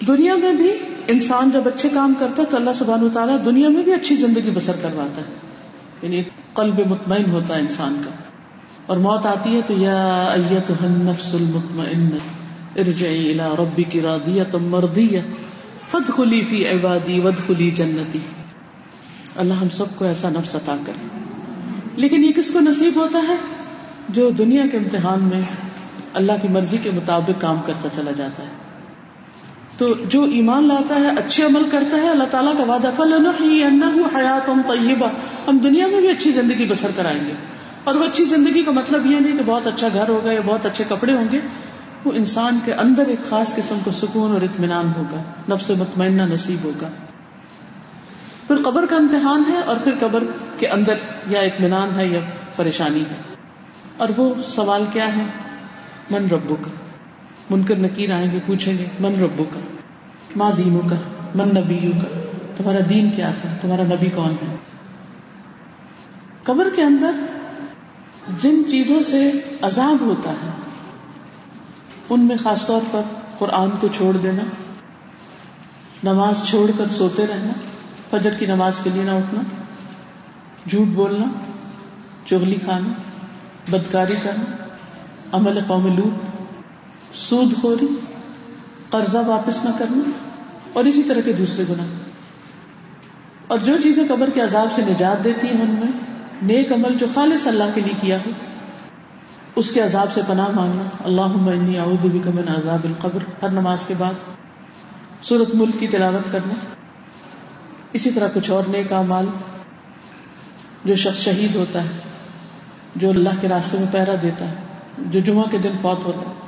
[0.00, 0.70] دنیا میں بھی
[1.08, 4.50] انسان جب اچھے کام کرتا ہے تو اللہ سبحان تعالیٰ دنیا میں بھی اچھی زندگی
[4.50, 5.36] بسر کرواتا ہے۔
[6.02, 6.22] یعنی
[6.54, 8.10] قلب مطمئن ہوتا ہے انسان کا۔
[8.86, 12.08] اور موت آتی ہے تو یا النفس المطمئن
[12.76, 15.20] ارجعی الى ربک راضیہ مرضیہ
[15.90, 18.18] فد خلی فی عبادی ود خلی جنتی۔
[19.36, 20.92] اللہ ہم سب کو ایسا نفس عطا کر
[21.96, 23.36] لیکن یہ کس کو نصیب ہوتا ہے؟
[24.08, 25.40] جو دنیا کے امتحان میں
[26.14, 28.63] اللہ کی مرضی کے مطابق کام کرتا چلا جاتا ہے۔
[29.78, 33.26] تو جو ایمان لاتا ہے، اچھے عمل کرتا ہے، اللہ تعالیٰ کا وعدہ فل
[34.16, 35.08] حیات طیبہ
[35.48, 37.32] ہم دنیا میں بھی اچھی زندگی بسر کرائیں گے۔
[37.84, 40.66] اور وہ اچھی زندگی کا مطلب یہ نہیں کہ بہت اچھا گھر ہوگا یا بہت
[40.66, 41.40] اچھے کپڑے ہوں گے۔
[42.04, 46.64] وہ انسان کے اندر ایک خاص قسم کو سکون اور اطمینان ہوگا۔ نفس مطمئنہ نصیب
[46.64, 46.88] ہوگا۔
[48.46, 50.24] پھر قبر کا امتحان ہے اور پھر قبر
[50.58, 50.94] کے اندر
[51.28, 52.20] یا اطمینان ہے یا
[52.56, 53.34] پریشانی ہے۔
[53.96, 55.24] اور وہ سوال کیا ہے؟
[56.10, 56.83] من ربو کا
[57.50, 59.60] منکر نکیر آئیں گے، پوچھیں گے، من ربو کا؟
[60.36, 60.96] ماں دینو کا؟
[61.34, 62.08] من نبیو کا؟
[62.56, 64.56] تمہارا دین کیا تھا؟ تمہارا نبی کون ہے؟
[66.42, 67.10] قبر کے اندر
[68.38, 69.30] جن چیزوں سے
[69.62, 70.50] عذاب ہوتا ہے،
[72.08, 73.00] ان میں خاص طور پر
[73.38, 74.42] قرآن کو چھوڑ دینا،
[76.04, 77.52] نماز چھوڑ کر سوتے رہنا،
[78.10, 79.42] فجر کی نماز کے لیے نہ اٹھنا،
[80.70, 81.24] جھوٹ بولنا،
[82.26, 82.92] چغلی کھانا،
[83.70, 84.66] بدکاری کرنا،
[85.32, 86.33] عمل قوم لوٹ
[87.14, 87.86] سود خوری،
[88.90, 90.10] قرضہ واپس نہ کرنا،
[90.72, 91.82] اور اسی طرح کے دوسرے گنا
[93.46, 95.92] اور جو چیزیں قبر کے عذاب سے نجات دیتی ہیں ان میں،
[96.42, 98.30] نیک عمل جو خالص اللہ کے لیے کیا ہو،
[99.56, 103.94] اس کے عذاب سے پناہ مانگنا۔ اللہ اعوذ بک من عذاب القبر۔ ہر نماز کے
[103.98, 104.14] بعد
[105.22, 106.54] سورت ملک کی تلاوت کرنا۔
[107.92, 109.26] اسی طرح کچھ اور نیک اعمال
[110.84, 111.98] جو شخص شہید ہوتا ہے،
[112.96, 114.54] جو اللہ کے راستے میں پہرا دیتا ہے،
[114.98, 116.43] جو جمعہ کے دن فوت ہوتا ہے۔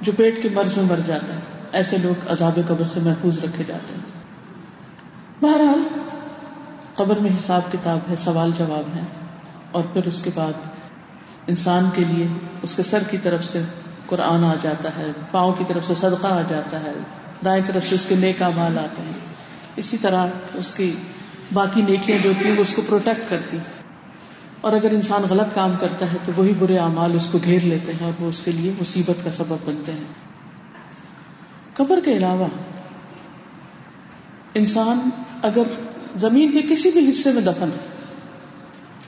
[0.00, 1.38] جو پیٹ کے مرض میں مر جاتا ہے،
[1.72, 4.22] ایسے لوگ عذاب قبر سے محفوظ رکھے جاتے ہیں۔
[5.42, 5.82] بہرحال،
[6.94, 9.00] قبر میں حساب کتاب ہے، سوال جواب ہے۔
[9.72, 10.52] اور پھر اس کے بعد
[11.46, 12.26] انسان کے لیے
[12.62, 13.62] اس کے سر کی طرف سے
[14.06, 16.92] قرآن آ جاتا ہے، پاؤں کی طرف سے صدقہ آ جاتا ہے،
[17.44, 19.12] دائیں طرف سے اس کے نیک مال آتے ہیں۔
[19.76, 20.94] اسی طرح اس کی
[21.52, 23.77] باقی نیکیاں جو ہوتی ہیں وہ اس کو پروٹیکٹ کرتی۔ ہیں
[24.60, 27.92] اور اگر انسان غلط کام کرتا ہے تو وہی برے اعمال اس کو گھیر لیتے
[27.92, 30.04] ہیں اور وہ اس کے لیے مصیبت کا سبب بنتے ہیں۔
[31.74, 32.46] قبر کے علاوہ
[34.54, 35.10] انسان
[35.42, 35.62] اگر
[36.16, 37.86] زمین کے کسی بھی حصے میں دفن ہے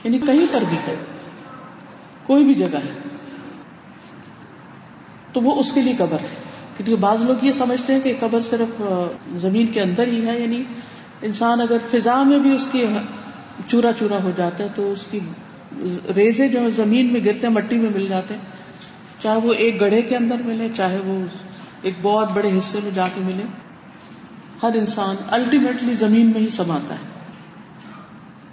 [0.03, 0.95] یعنی کہیں پر بھی ہے،
[2.23, 2.93] کوئی بھی جگہ ہے،
[5.33, 6.27] تو وہ اس کے لیے قبر ہے۔
[6.77, 8.81] کیونکہ بعض لوگ یہ سمجھتے ہیں کہ قبر صرف
[9.37, 10.63] زمین کے اندر ہی ہے یعنی
[11.21, 12.85] انسان اگر فضا میں بھی اس کی
[13.67, 15.19] چورا چورا ہو جاتا ہے تو اس کی
[16.15, 18.41] ریزے جو زمین میں گرتے ہیں، مٹی میں مل جاتے ہیں۔
[19.19, 21.25] چاہے وہ ایک گڑھے کے اندر ملے، چاہے وہ
[21.81, 23.43] ایک بہت بڑے حصے میں جا کے ملے۔
[24.63, 27.21] ہر انسان الٹیمیٹلی زمین میں ہی سماتا ہے۔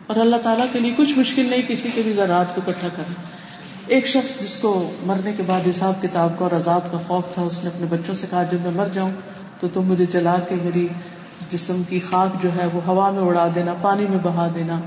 [0.07, 3.15] اور اللہ تعالیٰ کے لیے کچھ مشکل نہیں، کسی کے بھی زراعت کو اکٹھا کرنا۔
[3.87, 7.43] ایک شخص جس کو مرنے کے بعد حساب کتاب کا اور عذاب کا خوف تھا،
[7.43, 9.13] اس نے اپنے بچوں سے کہا، جب میں مر جاؤں
[9.61, 10.89] تو تم مجھے جلا کے میری
[11.51, 14.81] جسم کی خاک جو ہے، وہ ہوا میں اڑا دینا، پانی میں بہا دینا۔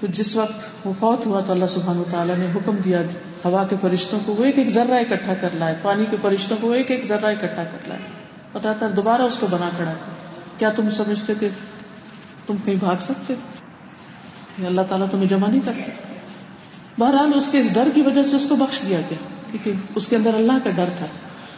[0.00, 3.02] تو جس وقت وہ فوت ہوا تو اللہ سبحانہ تعالیٰ نے حکم دیا
[3.44, 6.72] ہوا کے فرشتوں کو وہ ایک ایک ذرہ اکٹھا کر لائے، پانی کے فرشتوں کو
[6.72, 8.00] ایک ایک ذرہ اکٹھا کر لائے۔
[8.52, 10.10] پتا تھا، دوبارہ اس کو بنا کھڑا کر۔
[10.58, 11.48] کیا تم سمجھتے کہ
[12.46, 13.34] تم کہیں بھاگ سکتے؟
[14.66, 16.14] اللہ تعالیٰ تمہیں جمع نہیں کر سکتے
[16.98, 20.08] بہرحال اس کے اس ڈر کی وجہ سے اس کو بخش دیا گیا، کیونکہ اس
[20.08, 21.06] کے اندر اللہ کا ڈر تھا۔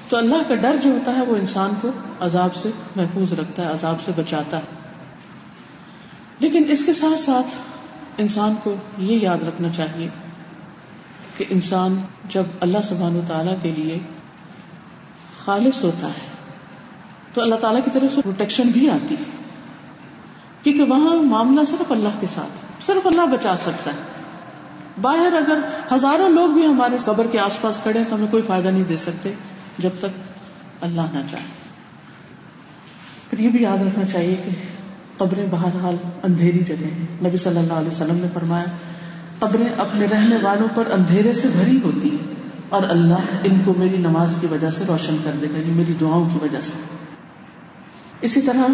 [0.08, 1.88] تو اللہ کا ڈر جو ہوتا ہے، وہ انسان کو
[2.20, 4.62] عذاب سے محفوظ رکھتا ہے، عذاب سے بچاتا ہے۔
[6.38, 7.46] لیکن اس کے ساتھ ساتھ
[8.18, 10.08] انسان کو یہ یاد رکھنا چاہیے
[11.36, 13.98] کہ انسان جب اللہ سبحان و تعالی کے لیے
[15.44, 16.26] خالص ہوتا ہے،
[17.32, 19.24] تو اللہ تعالیٰ کی طرف سے پروٹیکشن بھی آتی ہے۔
[20.62, 24.20] کیونکہ وہاں معاملہ صرف اللہ کے ساتھ، صرف اللہ بچا سکتا ہے۔
[25.00, 25.58] باہر اگر
[25.94, 28.96] ہزاروں لوگ بھی ہمارے قبر کے آس پاس کھڑے تو ہمیں کوئی فائدہ نہیں دے
[28.96, 29.32] سکتے
[29.78, 30.06] جب تک
[30.80, 31.60] اللہ نہ چاہے۔
[33.30, 34.50] پھر یہ بھی یاد رکھنا چاہیے کہ
[35.20, 38.64] قبریں بہرحال اندھیری جگہ ہیں۔ نبی صلی اللہ علیہ وسلم نے فرمایا،
[39.38, 42.34] قبریں اپنے رہنے والوں پر اندھیرے سے بھری ہوتی ہیں
[42.68, 45.92] اور اللہ ان کو میری نماز کی وجہ سے روشن کر دے گا یعنی میری
[46.00, 46.78] دعاؤں کی وجہ سے۔
[48.20, 48.64] اسی طرح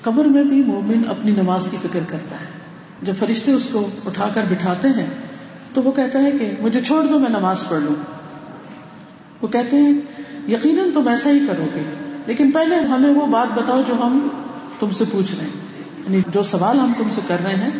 [0.00, 2.46] قبر میں بھی مومن اپنی نماز کی فکر کرتا ہے۔
[3.02, 5.06] جب فرشتے اس کو اٹھا کر بٹھاتے ہیں،
[5.72, 7.94] تو وہ کہتا ہے کہ مجھے چھوڑ دو، میں نماز پڑھ لوں۔
[9.42, 9.92] وہ کہتے ہیں،
[10.48, 14.28] یقیناً تم ایسا ہی کرو گے۔ لیکن پہلے ہمیں وہ بات بتاؤ جو ہم
[14.78, 15.50] تم سے پوچھ رہے ہیں۔
[15.96, 17.70] یعنی جو سوال ہم تم سے کر رہے ہیں،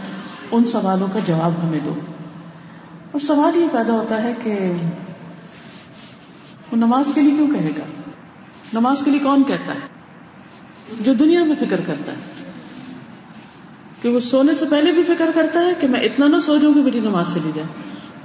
[0.51, 1.95] ان سوالوں کا جواب ہمیں دو۔
[3.13, 4.73] اور سوال یہ پیدا ہوتا ہے کہ
[6.73, 8.11] وہ نماز کے لیے کیوں کہے گا؟
[8.73, 9.79] نماز کے لیے کون کہتا ہے؟
[11.01, 12.17] جو دنیا میں فکر کرتا ہے۔
[14.03, 16.75] کہ وہ سونے سے پہلے بھی فکر کرتا ہے کہ میں اتنا نہ سو جاؤں
[16.75, 17.69] کہ میری نماز چلی جائے۔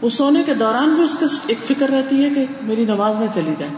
[0.01, 3.25] وہ سونے کے دوران بھی اس کو ایک فکر رہتی ہے کہ میری نماز نہ
[3.33, 3.71] چلی جائے۔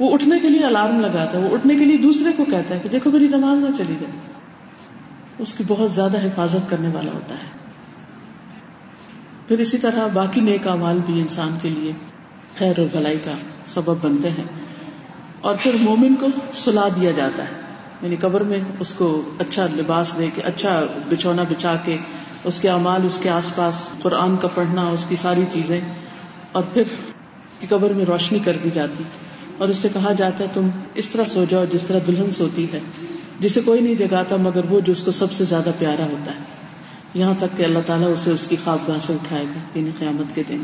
[0.00, 2.80] وہ اٹھنے کے لیے الارم لگاتا ہے، وہ اٹھنے کے لیے دوسرے کو کہتا ہے
[2.82, 4.12] کہ دیکھو میری نماز نہ چلی جائے۔
[5.38, 7.60] اس کی بہت زیادہ حفاظت کرنے والا ہوتا ہے۔
[9.48, 11.92] پھر اسی طرح باقی نیک امال بھی انسان کے لیے
[12.58, 13.30] خیر اور بھلائی کا
[13.66, 14.44] سبب بنتے ہیں۔
[15.40, 17.60] اور پھر مومن کو سلا دیا جاتا ہے۔
[18.02, 21.96] یعنی قبر میں اس کو اچھا لباس دے کے اچھا بچھونا بچھا کے،
[22.44, 25.80] اس کے امال اس کے آس پاس قرآن کا پڑھنا، اس کی ساری چیزیں۔
[26.52, 26.82] اور پھر
[27.68, 29.04] قبر میں روشنی کر دی جاتی۔
[29.60, 32.72] اور اس سے کہا جاتا ہے تم اس طرح سو جاؤ جس طرح دلہن سوتی
[32.72, 32.80] ہے۔
[33.40, 36.38] جسے کوئی نہیں جگاتا مگر وہ جو اس کو سب سے زیادہ پیارا ہوتا ہے۔
[37.14, 40.34] یہاں تک کہ اللہ تعالیٰ اسے اس کی خواب گاہ سے اٹھائے گا یعنی قیامت
[40.34, 40.62] کے دن۔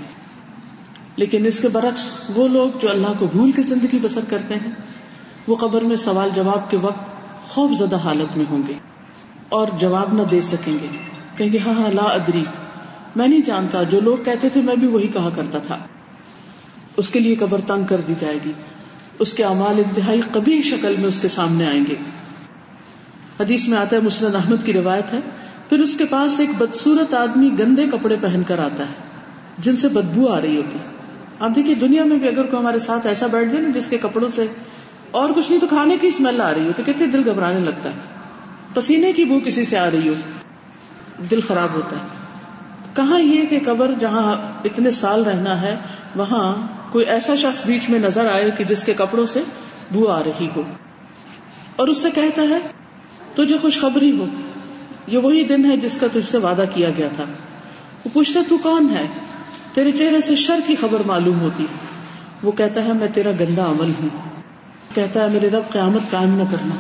[1.17, 4.71] لیکن اس کے برعکس وہ لوگ جو اللہ کو بھول کے زندگی بسر کرتے ہیں،
[5.49, 7.01] وہ قبر میں سوال جواب کے وقت
[7.49, 8.73] خوف زدہ حالت میں ہوں گے
[9.49, 10.87] اور جواب نہ دے سکیں گے۔
[11.37, 12.45] کہیں گے ہاں ہاں لا ادری۔
[13.17, 15.79] میں نہیں جانتا، جو لوگ کہتے تھے میں بھی وہی کہا کرتا تھا۔
[16.97, 18.53] اس کے لیے قبر تنگ کر دی جائے گی۔
[19.19, 21.95] اس کے امال انتہائی کبھی شکل میں اس کے سامنے آئیں گے۔
[23.41, 25.19] حدیث میں آتا ہے مسلم احمد کی روایت ہے،
[25.69, 28.93] پھر اس کے پاس ایک بدسورت آدمی گندے کپڑے پہن کر آتا ہے،
[29.59, 30.79] جن سے بدبو آ رہی ہوتی۔
[31.41, 33.99] آپ دیکھیے دنیا میں بھی اگر کوئی ہمارے ساتھ ایسا بیٹھ جائے نا، جس کے
[33.99, 34.47] کپڑوں سے
[35.11, 37.99] اور کچھ نہیں تو کھانے کی اسمیل آ رہی ہوتی کتنے دل گھبرانے لگتا ہے۔
[38.75, 40.15] پسینے کی بو کسی سے آ رہی ہو
[41.31, 42.07] دل خراب ہوتا ہے۔
[42.95, 45.77] کہاں یہ کہ قبر جہاں اتنے سال رہنا ہے،
[46.17, 49.43] وہاں کوئی ایسا شخص بیچ میں نظر آئے کہ جس کے کپڑوں سے
[49.91, 50.63] بو آ رہی ہو۔
[51.77, 52.59] اور اس سے کہتا ہے،
[53.35, 54.27] تجھے خوشخبری ہو۔
[55.07, 57.25] یہ وہی دن ہے جس کا تجھ سے وعدہ کیا گیا تھا۔
[58.05, 59.07] وہ پوچھتا، تو کون ہے؟
[59.73, 61.67] تیرے چہرے سے شر کی خبر معلوم ہوتی۔
[62.43, 64.09] وہ کہتا ہے، میں تیرا گندا عمل ہوں۔
[64.95, 66.75] کہتا ہے، میرے رب قیامت قائم نہ کرنا۔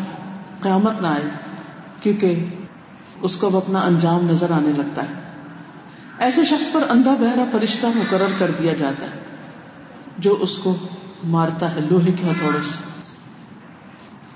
[0.60, 1.30] قیامت نہ آئے،
[2.02, 2.44] کیونکہ
[3.22, 5.14] اس کو اب اپنا انجام نظر آنے لگتا ہے۔
[6.18, 9.25] ایسے شخص پر اندھا بہرا فرشتہ مقرر کر دیا جاتا ہے۔
[10.18, 10.76] جو اس کو
[11.24, 12.82] مارتا ہے، لوہے کے ہتھوڑے سے۔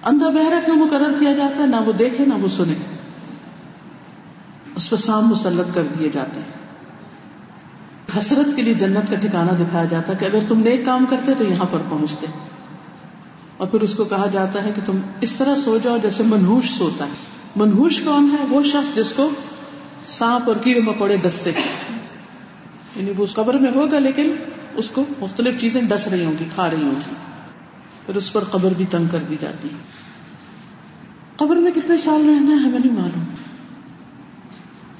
[0.05, 2.75] اندھا بہرا کیوں مقرر کیا جاتا ہے؟ نہ وہ دیکھے، نہ وہ سنے۔
[4.77, 6.61] اس پر سام مسلط کر دیے جاتے ہیں۔
[8.19, 11.35] حسرت کے لیے جنت کا ٹھکانا دکھایا جاتا ہے کہ اگر تم نیک کام کرتے
[11.35, 12.27] تو یہاں پر پہنچتے۔
[13.57, 16.71] اور پھر اس کو کہا جاتا ہے کہ تم اس طرح سو جاؤ جیسے منہوش
[16.71, 17.13] سوتا ہے۔
[17.57, 19.31] منہوش کون ہے؟ وہ شخص جس کو
[20.07, 21.53] سانپ اور کیڑے مکوڑے ڈستے
[22.97, 24.35] یعنی وہ قبر میں ہوگا لیکن
[24.81, 27.15] اس کو مختلف چیزیں ڈس رہی ہوں گی، کھا رہی ہوں گی۔
[28.07, 29.69] پھر اس پر قبر بھی تنگ کر دی جاتی
[31.37, 33.25] قبر میں کتنے سال رہنا ہے، ہمیں نہیں معلوم۔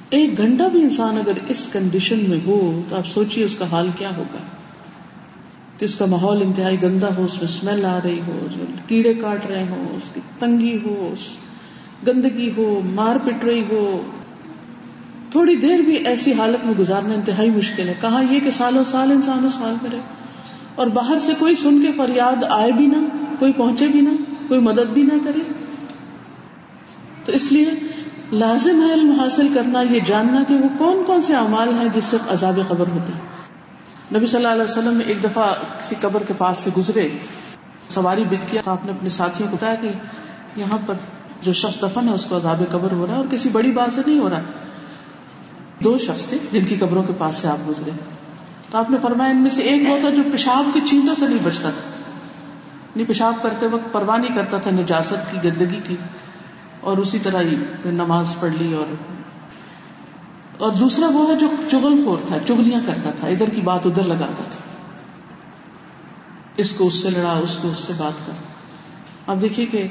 [0.09, 3.89] ایک گھنٹہ بھی انسان اگر اس کنڈیشن میں ہو، تو آپ سوچیے اس کا حال
[3.97, 4.37] کیا ہوگا۔
[5.77, 8.47] کہ اس کا ماحول انتہائی گندا ہو، اس میں اسمیل آ رہی ہو
[8.87, 11.13] کیڑے کاٹ رہے ہوں، اس کی تنگی ہو
[12.07, 14.11] گندگی ہو، مار پٹ رہی ہو۔
[15.31, 19.11] تھوڑی دیر بھی ایسی حالت میں گزارنا انتہائی مشکل ہے۔ کہاں یہ کہ سالوں سال
[19.11, 19.99] انسان اس حال میں رہے۔
[20.75, 23.05] اور باہر سے کوئی سن کے فریاد آئے بھی نہ،
[23.39, 24.09] کوئی پہنچے بھی نہ،
[24.47, 25.39] کوئی مدد بھی نہ کرے۔
[27.25, 27.71] تو اس لیے
[28.31, 32.03] لازم ہے علم حاصل کرنا، یہ جاننا کہ وہ کون کون سے اعمال ہیں جس
[32.03, 33.13] سے عذاب قبر ہوتے
[34.17, 37.09] نبی صلی اللہ علیہ وسلم نے ایک دفعہ کسی قبر کے پاس سے گزرے،
[37.89, 39.89] سواری بت کیا۔ آپ نے اپنے ساتھیوں کو بتایا کہ
[40.55, 40.93] یہاں پر
[41.41, 43.93] جو شخص دفن ہے، اس کو عذاب قبر ہو رہا ہے اور کسی بڑی بات
[43.93, 44.41] سے نہیں ہو رہا۔
[45.83, 47.91] دو شخص تھے جن کی قبروں کے پاس سے آپ گزرے۔
[48.69, 51.27] تو آپ نے فرمایا ان میں سے ایک وہ تھا جو پیشاب کی چینٹوں سے
[51.27, 51.89] نہیں بچتا تھا۔
[52.95, 55.95] نہیں پیشاب کرتے وقت پرواہ نہیں کرتا تھا، نجاست کی، گندگی کی۔
[56.81, 58.93] اور اسی طرح ہی پھر نماز پڑھ لی اور
[60.57, 64.03] اور دوسرا وہ ہے جو چغل خور تھا چگلیاں کرتا تھا، ادھر کی بات ادھر
[64.03, 64.85] لگاتا تھا۔
[66.57, 68.33] اس کو اس سے لڑا، اس کو اس سے بات کر۔
[69.27, 69.87] اب دیکھیے کہ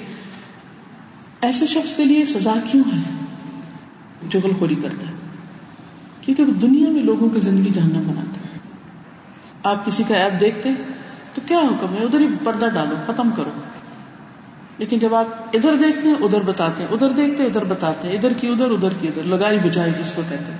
[1.40, 3.00] ایسے شخص کے لیے سزا کیوں ہے
[4.32, 5.29] چغل خوری کرتا ہے؟
[6.34, 8.58] کیونکہ وہ دنیا میں لوگوں کی زندگی جاننا بناتا ہے۔
[9.62, 10.68] آپ کسی کا ایپ دیکھتے
[11.34, 13.50] تو کیا حکم ہے؟ ادھر ہی پردہ ڈالو، ختم کرو۔
[14.78, 18.14] لیکن جب آپ ادھر دیکھتے ہیں، ادھر بتاتے ہیں، ادھر دیکھتے ہیں، ادھر بتاتے ہیں،
[18.14, 20.58] ادھر کی ادھر ادھر کی ادھر، لگائی بجائی جس کو کہتے ہیں۔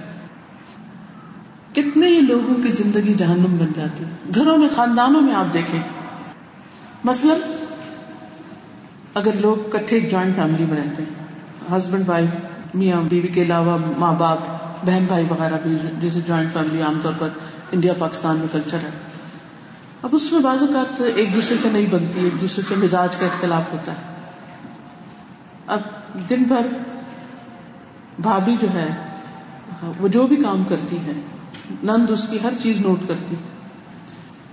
[1.75, 5.81] کتنے ہی لوگوں کی زندگی جہنم بن جاتی ہے۔ گھروں میں، خاندانوں میں آپ دیکھیں۔
[7.05, 7.35] مثلا،
[9.15, 11.27] اگر لوگ کٹھے جوائنٹ فیملی میں رہتے ہیں
[11.77, 12.31] ہسبینڈ وائف
[12.75, 14.39] میاں، بیوی کے علاوہ ماں باپ
[14.87, 17.29] بہن بھائی وغیرہ بھی جیسے جوائنٹ فیملی عام طور پر
[17.73, 18.91] انڈیا پاکستان میں کلچر ہے۔
[20.03, 23.27] اب اس میں بعض اوقات ایک دوسرے سے نہیں بنتی، ایک دوسرے سے مزاج کا
[23.27, 24.15] اختلاف ہوتا ہے۔
[25.67, 25.81] اب
[26.31, 26.67] دن بھر
[28.19, 28.89] بھابھی جو ہے،
[29.99, 31.13] وہ جو بھی کام کرتی ہے،
[31.83, 33.37] نند اس کی ہر چیز نوٹ کرتی۔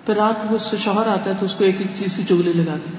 [0.06, 2.24] پھر رات وہ اس سے شوہر آتا ہے تو اس کو ایک ایک چیز کی
[2.24, 2.92] چگلی لگاتی۔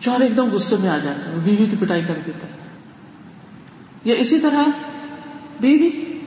[0.00, 2.52] شوہر ایک دم غصے میں آ جاتا ہے بیوی کی پٹائی کر دیتا ہے۔
[4.04, 4.62] یا اسی طرح
[5.60, 6.18] بیوی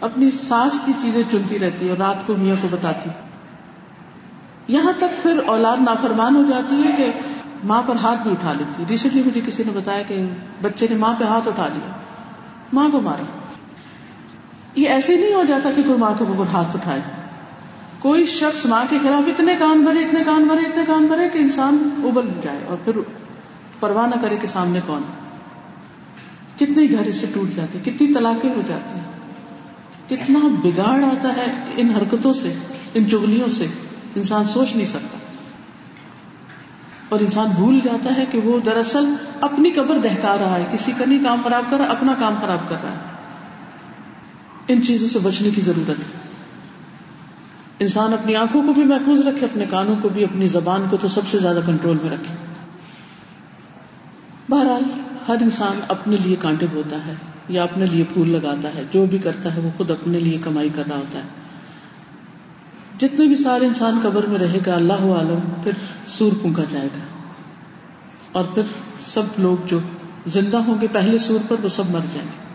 [0.00, 3.10] اپنی ساس کی چیزیں چنتی رہتی ہے اور رات کو میاں کو بتاتی۔
[4.68, 7.10] یہاں تک پھر اولاد نافرمان ہو جاتی ہے کہ
[7.64, 10.24] ماں پر ہاتھ بھی اٹھا لیتی۔ ریسنٹلی مجھے کسی نے بتایا کہ
[10.62, 11.92] بچے نے ماں پہ ہاتھ اٹھا لیا۔
[12.72, 13.22] ماں کو مارا۔
[14.76, 17.00] یہ ایسے نہیں ہو جاتا کہ کوئی ماں کے اوپر ہاتھ اٹھائے۔
[17.98, 21.38] کوئی شخص ماں کے خلاف اتنے کان بھرے، اتنے کان بھرے، اتنے کان بھرے کہ
[21.38, 22.92] انسان ابل جائے اور پھر
[23.80, 25.02] پرواہ نہ کرے کہ سامنے کون۔
[26.60, 29.04] کتنے گھر اس سے ٹوٹ جاتے کتنی طلاقیں ہو جاتی ہیں۔
[30.08, 32.52] کتنا بگاڑ آتا ہے ان حرکتوں سے،
[32.94, 33.66] ان چگلیوں سے۔
[34.16, 35.18] انسان سوچ نہیں سکتا۔
[37.08, 41.04] اور انسان بھول جاتا ہے کہ وہ دراصل اپنی قبر دہکا رہا ہے، کسی کا
[41.06, 42.98] نہیں، کام خراب کر رہا، اپنا کام خراب کر رہا ہے۔
[44.68, 46.20] ان چیزوں سے بچنے کی ضرورت ہے۔
[47.78, 51.08] انسان اپنی آنکھوں کو بھی محفوظ رکھے، اپنے کانوں کو بھی، اپنی زبان کو تو
[51.08, 52.34] سب سے زیادہ کنٹرول میں رکھے۔
[54.48, 54.82] بہرحال
[55.30, 57.12] ہر انسان اپنے لیے کانٹے بوتا ہے
[57.48, 60.68] یا اپنے لیے پھول لگاتا ہے، جو بھی کرتا ہے وہ خود اپنے لیے کمائی
[60.74, 61.24] کر رہا ہوتا ہے۔
[62.98, 65.72] جتنے بھی سارے انسان قبر میں رہے گا، اللہ عالم پھر
[66.08, 67.22] سور پونکا جائے گا۔
[68.32, 68.62] اور پھر
[69.00, 69.78] سب لوگ جو
[70.26, 72.50] زندہ ہوں گے پہلے سور پر، وہ سب مر جائیں گے۔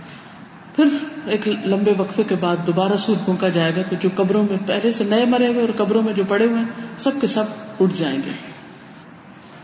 [0.76, 0.88] پھر
[1.26, 4.92] ایک لمبے وقفے کے بعد دوبارہ سور پونکا جائے گا تو جو قبروں میں پہلے
[4.92, 6.66] سے نئے مرے ہوئے اور قبروں میں جو پڑے ہوئے ہیں،
[6.98, 7.44] سب کے سب
[7.80, 8.32] اٹھ جائیں گے۔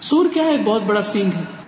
[0.02, 1.61] سور کیا ہے؟ ایک بہت بڑا سینگ ہے۔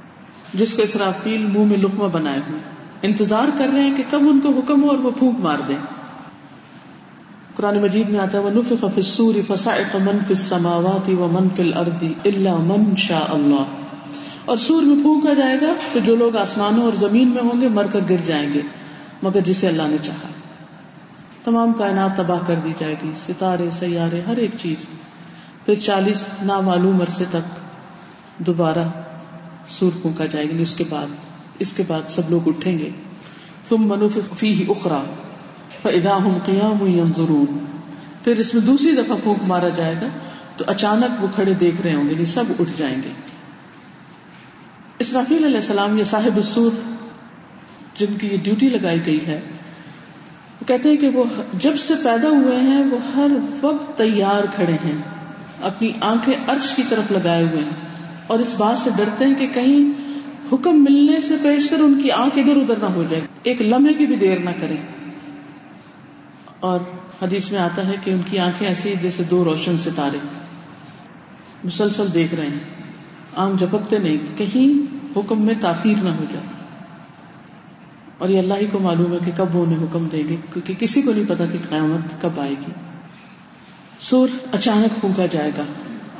[0.53, 2.59] جس کو اسرافیل منہ میں لکما بنائے ہوئے
[3.01, 5.77] انتظار کر رہے ہیں کہ کب ان کو حکم ہو اور وہ پھونک مار دیں۔
[7.55, 12.07] قرآن مجید میں آتا ہے وَنُفِخَ فِي السُّورِ فَصَعِقَ مَن فِي السَّمَاوَاتِ وَمَن فِي الْأَرْضِ
[12.07, 13.63] إِلَّا مَن شَاءَ اللَّهُ۔
[14.45, 17.67] اور سور میں پھونکا جائے گا تو جو لوگ آسمانوں اور زمین میں ہوں گے
[17.67, 18.61] مر کر گر جائیں گے۔
[19.23, 20.27] مگر جسے اللہ نے چاہا۔
[21.43, 24.85] تمام کائنات تباہ کر دی جائے گی۔ ستارے، سیارے، ہر ایک چیز۔
[25.65, 27.59] پھر چالیس نامعلوم عرصے تک
[28.37, 29.12] دوبارہ
[29.67, 31.05] سور پھونکا جائے گی اس کے بعد،
[31.59, 32.89] اس کے بعد سب لوگ اٹھیں گے۔
[33.69, 35.03] تم منوف فی اخرا،
[35.81, 37.57] فَإِذَا هُمْ قِيَامٌ يَنظُرُونَ۔
[38.23, 40.07] پھر اس میں دوسری دفعہ پھونک مارا جائے گا،
[40.57, 43.11] تو اچانک وہ کھڑے دیکھ رہے ہوں گے سب اٹھ جائیں گے۔
[44.99, 46.71] اسرافیل علیہ السلام یا صاحب السور،
[47.95, 49.41] جن کی یہ ڈیوٹی لگائی گئی ہے،
[50.61, 51.23] وہ کہتے ہیں کہ وہ
[51.53, 53.27] جب سے پیدا ہوئے ہیں، وہ ہر
[53.61, 54.97] وقت تیار کھڑے ہیں،
[55.61, 57.82] اپنی آنکھیں عرش کی طرف لگائے ہوئے ہیں۔
[58.27, 60.13] اور اس بات سے ڈرتے ہیں کہ کہیں
[60.53, 64.05] حکم ملنے سے پیشتر ان کی آنکھ ادھر ادھر نہ ہو جائے۔ ایک لمحے کی
[64.05, 64.77] بھی دیر نہ کریں۔
[66.59, 66.79] اور
[67.21, 70.17] حدیث میں آتا ہے کہ ان کی آنکھیں ایسی جیسے دو روشن ستارے۔
[71.63, 72.59] مسلسل دیکھ رہے ہیں۔
[73.35, 76.45] آنکھ جپکتے نہیں۔ کہیں حکم میں تاخیر نہ ہو جائے۔
[78.17, 80.73] اور یہ اللہ ہی کو معلوم ہے کہ کب وہ انہیں حکم دیں گے۔ کیونکہ
[80.79, 82.71] کسی کو نہیں پتا کہ قیامت کب آئے گی۔
[83.99, 85.63] سور اچانک پھونکا جائے گا۔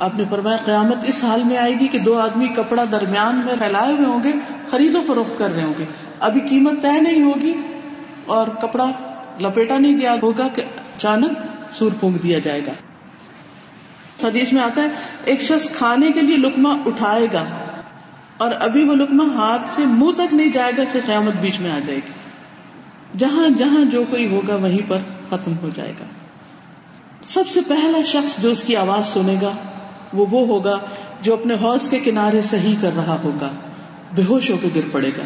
[0.00, 3.56] آپ نے فرمایا قیامت اس حال میں آئے گی کہ دو آدمی کپڑا درمیان میں
[3.58, 4.32] پھیلائے ہوئے ہوں گے،
[4.70, 5.84] خرید و فروخت کر رہے ہوں گے۔
[6.20, 7.54] ابھی قیمت طے نہیں ہوگی
[8.26, 8.90] اور کپڑا
[9.40, 11.38] لپیٹا نہیں دیا ہوگا کہ اچانک
[11.72, 12.72] سور پونک دیا جائے گا۔
[14.26, 14.86] حدیث میں آتا ہے،
[15.24, 17.44] ایک شخص کھانے کے لیے لکما اٹھائے گا
[18.36, 21.70] اور ابھی وہ لکما ہاتھ سے منہ تک نہیں جائے گا کہ قیامت بیچ میں
[21.70, 22.12] آ جائے گی۔
[23.18, 24.98] جہاں جہاں جو کوئی ہوگا وہیں پر
[25.30, 26.04] ختم ہو جائے گا۔
[27.24, 29.52] سب سے پہلا شخص جو اس کی آواز سنے گا
[30.14, 30.78] وہ وہ ہوگا
[31.20, 33.50] جو اپنے حوض کے کنارے صحیح کر رہا ہوگا،
[34.14, 35.22] بے ہوش ہو کے گر پڑے گا۔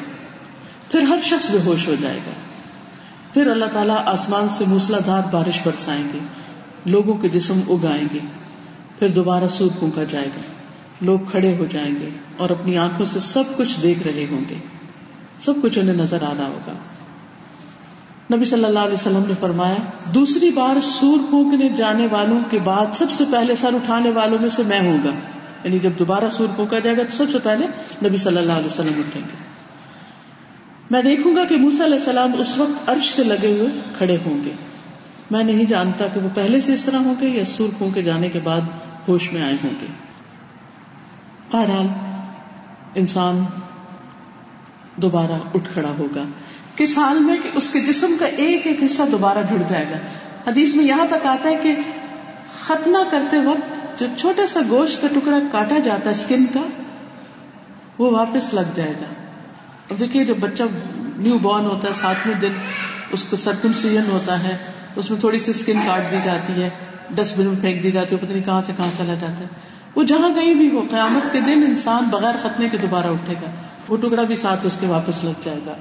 [0.90, 2.30] پھر ہر شخص بے ہوش ہو جائے گا۔
[3.34, 6.18] پھر اللہ تعالیٰ آسمان سے موسلا دھار بارش برسائیں گے،
[6.86, 8.18] لوگوں کے جسم اگائیں گے۔
[8.98, 10.40] پھر دوبارہ سور پھونکا جائے گا۔
[11.00, 14.54] لوگ کھڑے ہو جائیں گے اور اپنی آنکھوں سے سب کچھ دیکھ رہے ہوں گے۔
[15.40, 16.72] سب کچھ انہیں نظر آ رہا ہوگا۔
[18.34, 19.74] نبی صلی اللہ علیہ وسلم نے فرمایا،
[20.14, 24.48] دوسری بار سور پھونکنے جانے والوں کے بعد سب سے پہلے سر اٹھانے والوں میں
[24.48, 25.10] سے میں ہوں گا۔
[25.64, 27.66] یعنی جب دوبارہ سور پھونکا جائے گا تو سب سے پہلے
[28.08, 29.48] نبی صلی اللہ علیہ وسلم اٹھیں گے۔
[30.90, 34.44] میں دیکھوں گا کہ موسا علیہ السلام اس وقت عرش سے لگے ہوئے کھڑے ہوں
[34.44, 34.52] گے۔
[35.30, 38.28] میں نہیں جانتا کہ وہ پہلے سے اس طرح ہوں گے یا سور پھونکے جانے
[38.28, 38.60] کے بعد
[39.08, 39.86] ہوش میں آئے ہوں گے۔
[41.50, 41.86] بہرحال
[42.94, 43.44] انسان
[44.96, 46.22] دوبارہ اٹھ کھڑا ہوگا۔
[46.78, 49.96] کس حال میں کہ اس کے جسم کا ایک ایک حصہ دوبارہ جڑ جائے گا۔
[50.50, 51.76] حدیث میں یہاں تک آتا ہے کہ
[52.60, 56.60] ختنہ کرتے وقت جو چھوٹا سا گوشت کا ٹکڑا کاٹا جاتا ہے اسکن کا،
[57.98, 59.14] وہ واپس لگ جائے گا۔
[59.90, 60.62] اب دیکھیے جب بچہ
[61.16, 62.52] نیو بورن ہوتا ہے، ساتویں دن
[63.12, 64.56] اس کو سرکن سیزن ہوتا ہے،
[64.96, 66.70] اس میں تھوڑی سی اسکن کاٹ دی جاتی ہے
[67.10, 69.46] ڈسٹ بن میں پھینک دی جاتی ہے، پتہ نہیں کہاں سے کہاں چلا جاتا ہے۔
[69.94, 73.50] وہ جہاں کہیں بھی ہو، قیامت کے دن انسان بغیر ختنے کے دوبارہ اٹھے گا۔
[73.88, 75.72] وہ ٹکڑا بھی ساتھ اس کے واپس لگ جائے گا۔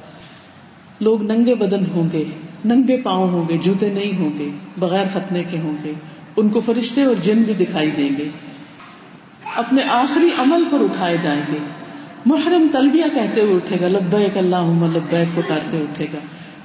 [0.99, 2.23] لوگ ننگے بدن ہوں گے،
[2.65, 5.93] ننگے پاؤں ہوں گے، جوتے نہیں ہوں گے، بغیر ختنے کے ہوں گے۔
[6.37, 8.29] ان کو فرشتے اور جن بھی دکھائی دیں گے۔
[9.55, 11.57] اپنے آخری عمل پر اٹھائے جائیں گے۔
[12.25, 16.17] محرم تلبیہ کہتے ہوئے اٹھے گا، لبیک اللہ لبیک پکارتے اٹھے گا۔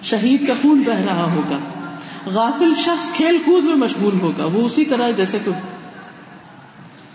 [0.03, 1.59] شہید کا خون بہ رہا ہوگا۔
[2.27, 5.51] غافل شخص کھیل کود میں مشغول ہوگا۔ وہ اسی طرح جیسے کہ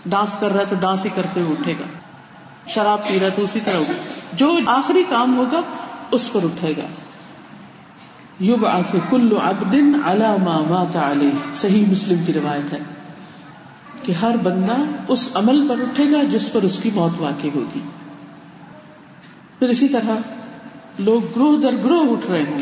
[0.06, 1.84] ڈانس کر رہا ہے تو ڈانس ہی کرتے ہوئے اٹھے گا۔
[2.68, 3.92] شراب پی رہا ہے تو اسی طرح ہوگا
[4.32, 5.60] جو آخری کام ہوگا،
[6.10, 6.86] اس پر اٹھے گا۔
[8.40, 10.84] یوب آف کل ابدن علامہ
[11.54, 12.78] صحیح مسلم کی روایت ہے
[14.02, 14.76] کہ ہر بندہ
[15.08, 17.80] اس عمل پر اٹھے گا جس پر اس کی موت واقع ہوگی۔
[19.58, 20.16] پھر اسی طرح
[20.98, 22.58] لوگ گروہ در گروہ اٹھ رہے ہوں۔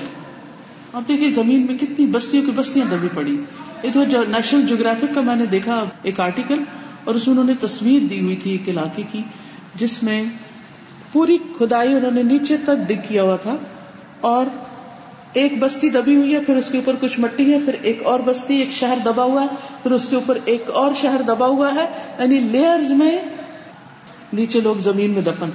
[0.92, 3.36] اب دیکھیے زمین میں کتنی بستیوں کی بستیاں دبی پڑی۔
[3.84, 6.62] ادھر نیشنل جیوگرافک کا میں نے دیکھا ایک آرٹیکل
[7.04, 9.22] اور اس میں انہوں نے تصویر دی ہوئی تھی ایک علاقے کی،
[9.74, 10.24] جس میں
[11.12, 13.56] پوری کھدائی انہوں نے نیچے تک ڈگ کیا ہوا تھا
[14.20, 14.46] اور
[15.36, 18.20] ایک بستی دبی ہوئی ہے، پھر اس کے اوپر کچھ مٹی ہے، پھر ایک اور
[18.20, 19.46] بستی، ایک شہر دبا ہوا ہے،
[19.82, 21.86] پھر اس کے اوپر ایک اور شہر دبا ہوا ہے۔
[22.18, 23.18] یعنی لیئرز میں
[24.32, 25.50] نیچے لوگ زمین میں دفن۔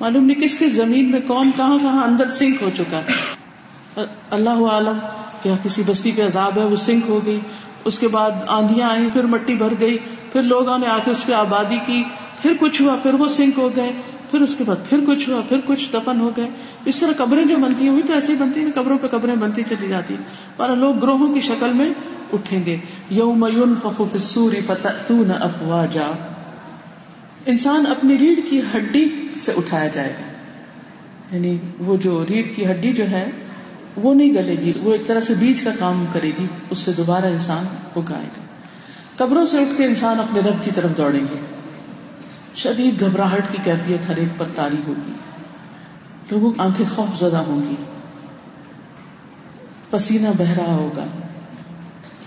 [0.00, 3.34] معلوم نہیں کس کس زمین میں کون کہاں کہاں اندر سنک ہو چکا ہے۔
[4.30, 4.98] اللہ عالم،
[5.42, 7.40] کیا کسی بستی پہ عذاب ہے، وہ سنک ہو گئی۔
[7.84, 9.98] اس کے بعد آندیاں آئی پھر مٹی بھر گئی۔
[10.32, 12.04] پھر لوگوں نے آ کے اس پہ آبادی کی۔
[12.42, 13.92] پھر کچھ ہوا، پھر وہ سنک ہو گئے۔
[14.34, 16.50] پھر اس کے بعد پھر کچھ ہوا، پھر کچھ دفن ہو گئے۔
[16.84, 19.62] اس طرح قبریں جو بنتی ہوئی تو ایسے ہی بنتی ہیں، قبروں پہ قبریں بنتی
[19.68, 20.16] چلی جاتی
[20.56, 21.90] اور لوگ گروہوں کی شکل میں
[22.32, 22.76] اٹھیں گے۔
[23.10, 23.48] یوم
[24.12, 26.12] فسوری فتح افواجا۔
[27.46, 30.32] انسان اپنی ریڑھ کی ہڈی سے اٹھایا جائے گا۔
[31.36, 33.30] یعنی وہ جو ریڑھ کی ہڈی جو ہے،
[33.96, 36.92] وہ نہیں گلے گی، وہ ایک طرح سے بیج کا کام کرے گی۔ اس سے
[36.92, 37.64] دوبارہ انسان
[37.96, 38.42] اگائے گا۔
[39.16, 41.53] قبروں سے اٹھ کے انسان اپنے رب کی طرف دوڑیں گے۔
[42.56, 45.12] شدید گھبراہٹ کی کیفیت ہر ایک پر تاری ہوگی۔
[46.30, 47.74] لوگوں کی آنکھیں خوف زدہ ہوں گی۔
[49.90, 51.04] پسینہ بہ رہا ہوگا۔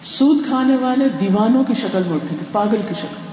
[0.04, 3.28] سود کھانے والے دیوانوں کی شکل میں اٹھیں گے، پاگل کی شکل۔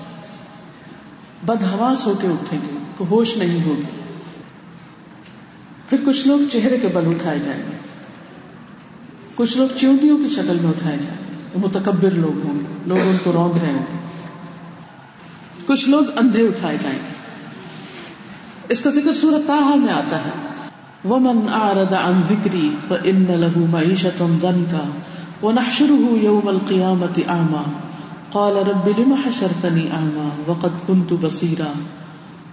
[1.47, 4.01] بدہواس ہو کے اٹھیں گے کو ہوش نہیں ہوگی۔
[5.89, 7.77] پھر کچھ لوگ چہرے کے بل اٹھائے جائیں گے۔
[9.35, 13.17] کچھ لوگ چیونٹیوں کی شکل میں اٹھائے جائیں گے۔ متکبر لوگ ہوں گے، لوگ ان
[13.25, 13.97] کو روند رہے ہوں گے۔
[15.67, 17.25] کچھ لوگ اندھے اٹھائے جائیں گے۔
[18.69, 20.31] اس کا ذکر سورت تاہا میں آتا ہے۔
[21.09, 24.89] ومن اعرض عن ذکری فان له معیشة ضنکا
[25.47, 27.63] ونحشره يوم القیامة اعما
[28.31, 31.73] قال رب لم حشرتني اعما وقد كنت بصيرا۔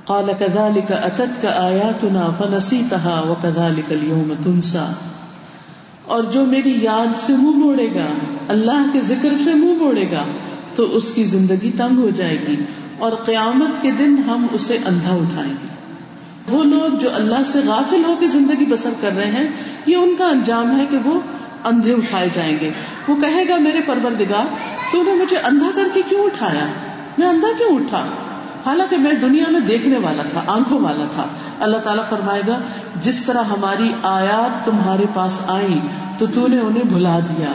[0.06, 4.94] قال كذلك اتتك آیاتنا فنسیتها وكذلك اليوم تنسى۔
[6.06, 8.06] اور جو میری یاد سے منہ موڑے گا،
[8.48, 10.26] اللہ کے ذکر سے منہ موڑے گا،
[10.76, 12.56] تو اس کی زندگی تنگ ہو جائے گی۔
[13.02, 15.68] اور قیامت کے دن ہم اسے اندھا اٹھائیں گے۔
[16.50, 19.48] وہ لوگ جو اللہ سے غافل ہو کے زندگی بسر کر رہے ہیں،
[19.86, 21.20] یہ ان کا انجام ہے کہ وہ
[21.64, 22.72] اندھے اٹھائے جائیں گے۔
[23.08, 24.46] وہ کہے گا، میرے پروردگار،
[24.92, 26.66] تو نے مجھے اندھا کر کے کیوں اٹھایا؟
[27.18, 28.06] میں اندھا کیوں اٹھا؟
[28.66, 31.28] حالانکہ میں دنیا میں دیکھنے والا تھا، آنکھوں والا تھا۔
[31.60, 32.60] اللہ تعالیٰ فرمائے گا،
[33.02, 35.80] جس طرح ہماری آیات تمہارے پاس آئی
[36.18, 37.52] تو تو نے انہیں بھلا دیا۔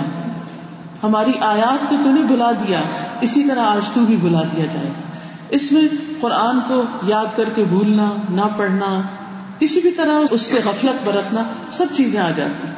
[1.03, 2.81] ہماری آیات کو تو نے بھلا دیا،
[3.21, 5.16] اسی طرح آج تو بھی بھلا دیا جائے گا۔
[5.49, 5.83] اس میں
[6.21, 9.03] قرآن کو یاد کر کے بھولنا، نہ پڑھنا،
[9.59, 11.43] کسی بھی طرح اس سے غفلت برتنا،
[11.73, 12.69] سب چیزیں آ جاتی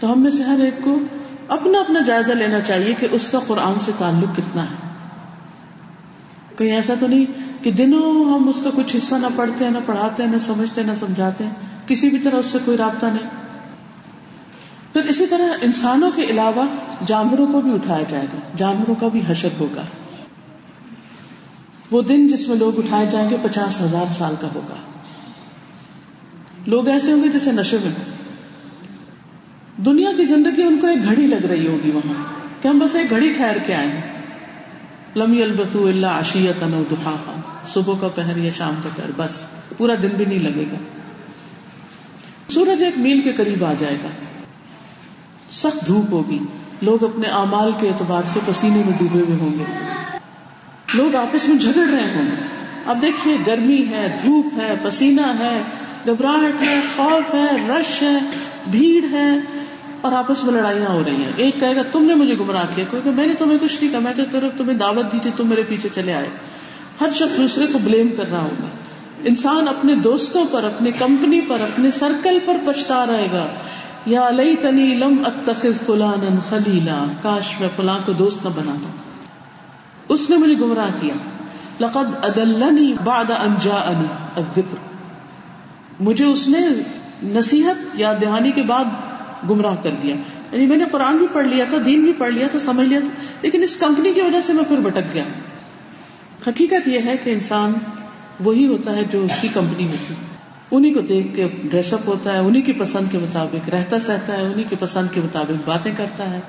[0.00, 0.98] تو ہم میں سے ہر ایک کو
[1.48, 4.94] اپنا اپنا جائزہ لینا چاہیے کہ اس کا قرآن سے تعلق کتنا ہے۔
[6.58, 7.24] کہیں ایسا تو نہیں
[7.64, 10.82] کہ دنوں ہم اس کا کچھ حصہ نہ پڑھتے ہیں، نہ پڑھاتے ہیں، نہ سمجھتے
[10.82, 11.50] نہ سمجھاتے ہیں۔
[11.86, 13.30] کسی بھی طرح اس سے کوئی رابطہ نہیں۔
[14.92, 16.62] پھر پھر اسی طرح انسانوں کے علاوہ
[17.06, 19.82] جانوروں کو بھی اٹھایا جائے گا، جانوروں کا بھی حشر ہوگا۔
[21.94, 24.74] وہ دن جس میں لوگ اٹھائے جائیں گے پچاس ہزار سال کا ہوگا۔
[26.66, 27.92] لوگ ایسے ہوں گے جیسے نشے میں۔
[29.84, 32.24] دنیا کی زندگی ان کو ایک گھڑی لگ رہی ہوگی وہاں
[32.62, 34.00] کہ ہم بس ایک گھڑی ٹھہر کے آئے
[35.16, 36.64] لمی البتو اللہ عشیت
[37.66, 40.76] صبح کا پہر یا شام کا پہر، بس۔ پورا دن بھی نہیں لگے گا۔
[42.52, 44.08] سورج ایک میل کے قریب آ جائے گا۔
[45.52, 46.38] سخت دھوپ ہوگی۔
[46.82, 50.13] لوگ اپنے امال کے اعتبار سے پسینے میں ڈوبے ہوئے ہوں گے۔
[50.94, 52.42] لوگ آپس میں جھگڑ رہے ہوں۔ گے
[52.86, 55.62] اب دیکھیے، گرمی ہے، دھوپ ہے، پسینہ ہے،
[56.06, 58.18] گھبراہٹ ہے، خوف ہے، رش ہے،
[58.70, 59.38] بھیڑ ہے،
[60.00, 62.84] اور آپس میں لڑائیاں ہو رہی ہیں۔ ایک کہے گا، تم نے مجھے گمراہ کیا؟
[62.90, 65.48] کیونکہ میں نے تمہیں کچھ نہیں کہا، میں تو طرف تمہیں دعوت دی تھی، تم
[65.48, 66.26] میرے پیچھے چلے آئے۔
[67.00, 68.66] ہر شخص دوسرے کو بلیم کر رہا ہوگا۔
[69.24, 73.46] انسان اپنے دوستوں پر، اپنی کمپنی پر، اپنے سرکل پر پچھتا رہے گا۔
[74.06, 79.13] یا لئی تنی لم اتخذ فلان خلیلا، کاش میں فلاں کو دوست نہ بناتا۔
[80.08, 81.14] اس نے مجھے گمراہ کیا۔
[81.80, 84.76] لقد ادلنی بعد ان جاءنی الذکر۔
[86.00, 86.58] مجھے اس نے
[87.22, 88.84] نصیحت یا دہانی کے بعد
[89.50, 90.16] گمراہ کر دیا۔
[90.52, 92.98] یعنی میں نے قرآن بھی پڑھ لیا تھا، دین بھی پڑھ لیا تھا، سمجھ لیا
[92.98, 95.24] تھا، لیکن اس کمپنی کی وجہ سے میں پھر بھٹک گیا۔
[96.46, 97.72] حقیقت یہ ہے کہ انسان
[98.44, 100.14] وہی ہوتا ہے جو اس کی کمپنی میں تھی۔
[100.70, 104.36] انہیں کو دیکھ کے ڈریس اپ ہوتا ہے انہیں کی پسند کے مطابق رہتا سہتا
[104.36, 106.40] ہے انہیں کی پسند کے مطابق باتیں کرتا ہے۔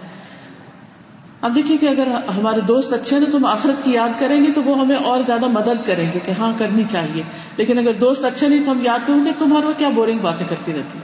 [1.41, 4.51] اب دیکھیے کہ اگر ہمارے دوست اچھے ہیں تو ہم آخرت کی یاد کریں گے
[4.51, 7.23] تو وہ ہمیں اور زیادہ مدد کریں گے کہ ہاں کرنی چاہیے۔
[7.57, 10.73] لیکن اگر دوست اچھے نہیں تو ہم یاد کریں گے تمہارا کیا بورنگ باتیں کرتی
[10.73, 10.99] رہتی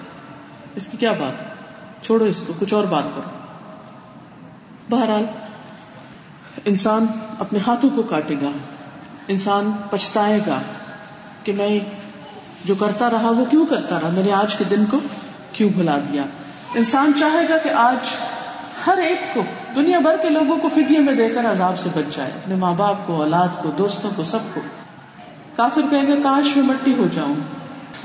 [0.76, 1.48] اس کی کیا بات ہے؟
[2.02, 3.30] چھوڑو اس کو، کچھ اور بات کرو۔
[4.90, 5.26] بہرحال،
[6.66, 7.06] انسان
[7.40, 8.50] اپنے ہاتھوں کو کاٹے گا۔
[9.28, 10.60] انسان پچھتائے گا
[11.44, 11.80] کہ میں
[12.66, 15.00] جو کرتا رہا، وہ کیوں کرتا رہا؟ میں نے آج کے دن کو
[15.52, 16.24] کیوں بھلا دیا؟
[16.76, 18.16] انسان چاہے گا کہ آج
[18.88, 19.42] ہر ایک کو
[19.76, 22.74] دنیا بھر کے لوگوں کو فدیے میں دے کر عذاب سے بچ جائے، اپنے ماں
[22.78, 24.62] باپ کو، اولاد کو، دوستوں کو، سب کو۔
[25.56, 27.36] کافر کہیں گے، کاش میں مٹی ہو جاؤں۔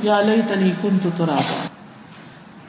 [0.03, 1.67] یا لئی تنی کن تو ترابا۔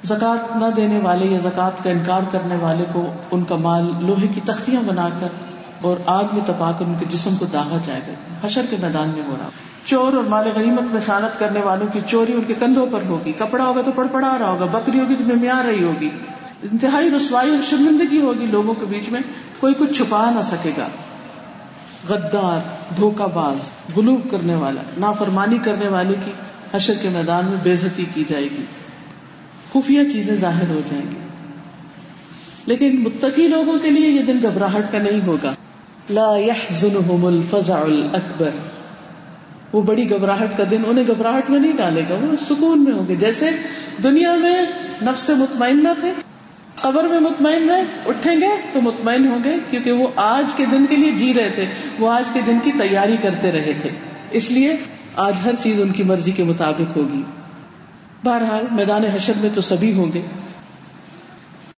[0.03, 4.27] زکات نہ دینے والے یا زکات کا انکار کرنے والے کو ان کا مال لوہے
[4.27, 5.27] کی تختیاں بنا کر
[5.81, 9.09] اور آگ میں تپا کر ان کے جسم کو داغا جائے گا۔ حشر کے میدان
[9.09, 9.49] میں ہو رہا۔
[9.85, 13.31] چور اور مال غنیمت میں خیانت کرنے والوں کی چوری ان کے کندھوں پر ہوگی۔
[13.31, 16.09] کپڑا ہوگا تو پڑ پڑا رہا ہوگا بکری ہوگی تو میں رہی ہوگی۔
[16.63, 19.21] انتہائی رسوائی اور شرمندگی ہوگی لوگوں کے بیچ میں،
[19.59, 20.87] کوئی کچھ چھپا نہ سکے گا۔
[22.09, 22.59] غدار،
[22.97, 26.31] دھوکہ باز گلوب کرنے والا، نافرمانی کرنے والے کی
[26.73, 28.63] حشر کے میدان میں بےزتی کی جائے گی۔
[29.73, 31.17] خفیہ چیزیں ظاہر ہو جائیں گی۔
[32.65, 35.53] لیکن متقی لوگوں کے لیے یہ دن گھبراہٹ کا نہیں ہوگا۔
[36.09, 38.49] لا يحزنهم الفزع الاکبر
[39.73, 43.07] وہ بڑی گھبراہٹ کا دن، انہیں گھبراہٹ میں نہیں ڈالے گا، وہ سکون میں ہوں
[43.07, 43.49] گے۔ جیسے
[44.03, 44.65] دنیا میں
[45.01, 46.11] نفس مطمئن نہ تھے
[46.81, 50.85] قبر میں مطمئن رہے، اٹھیں گے تو مطمئن ہوں گے، کیونکہ وہ آج کے دن
[50.85, 51.65] کے لیے جی رہے تھے،
[51.99, 53.89] وہ آج کے دن کی تیاری کرتے رہے تھے۔
[54.31, 54.75] اس لیے
[55.15, 57.23] آج ہر چیز ان کی مرضی کے مطابق ہوگی۔
[58.23, 60.21] بہرحال میدان حشر میں تو سبھی ہوں گے۔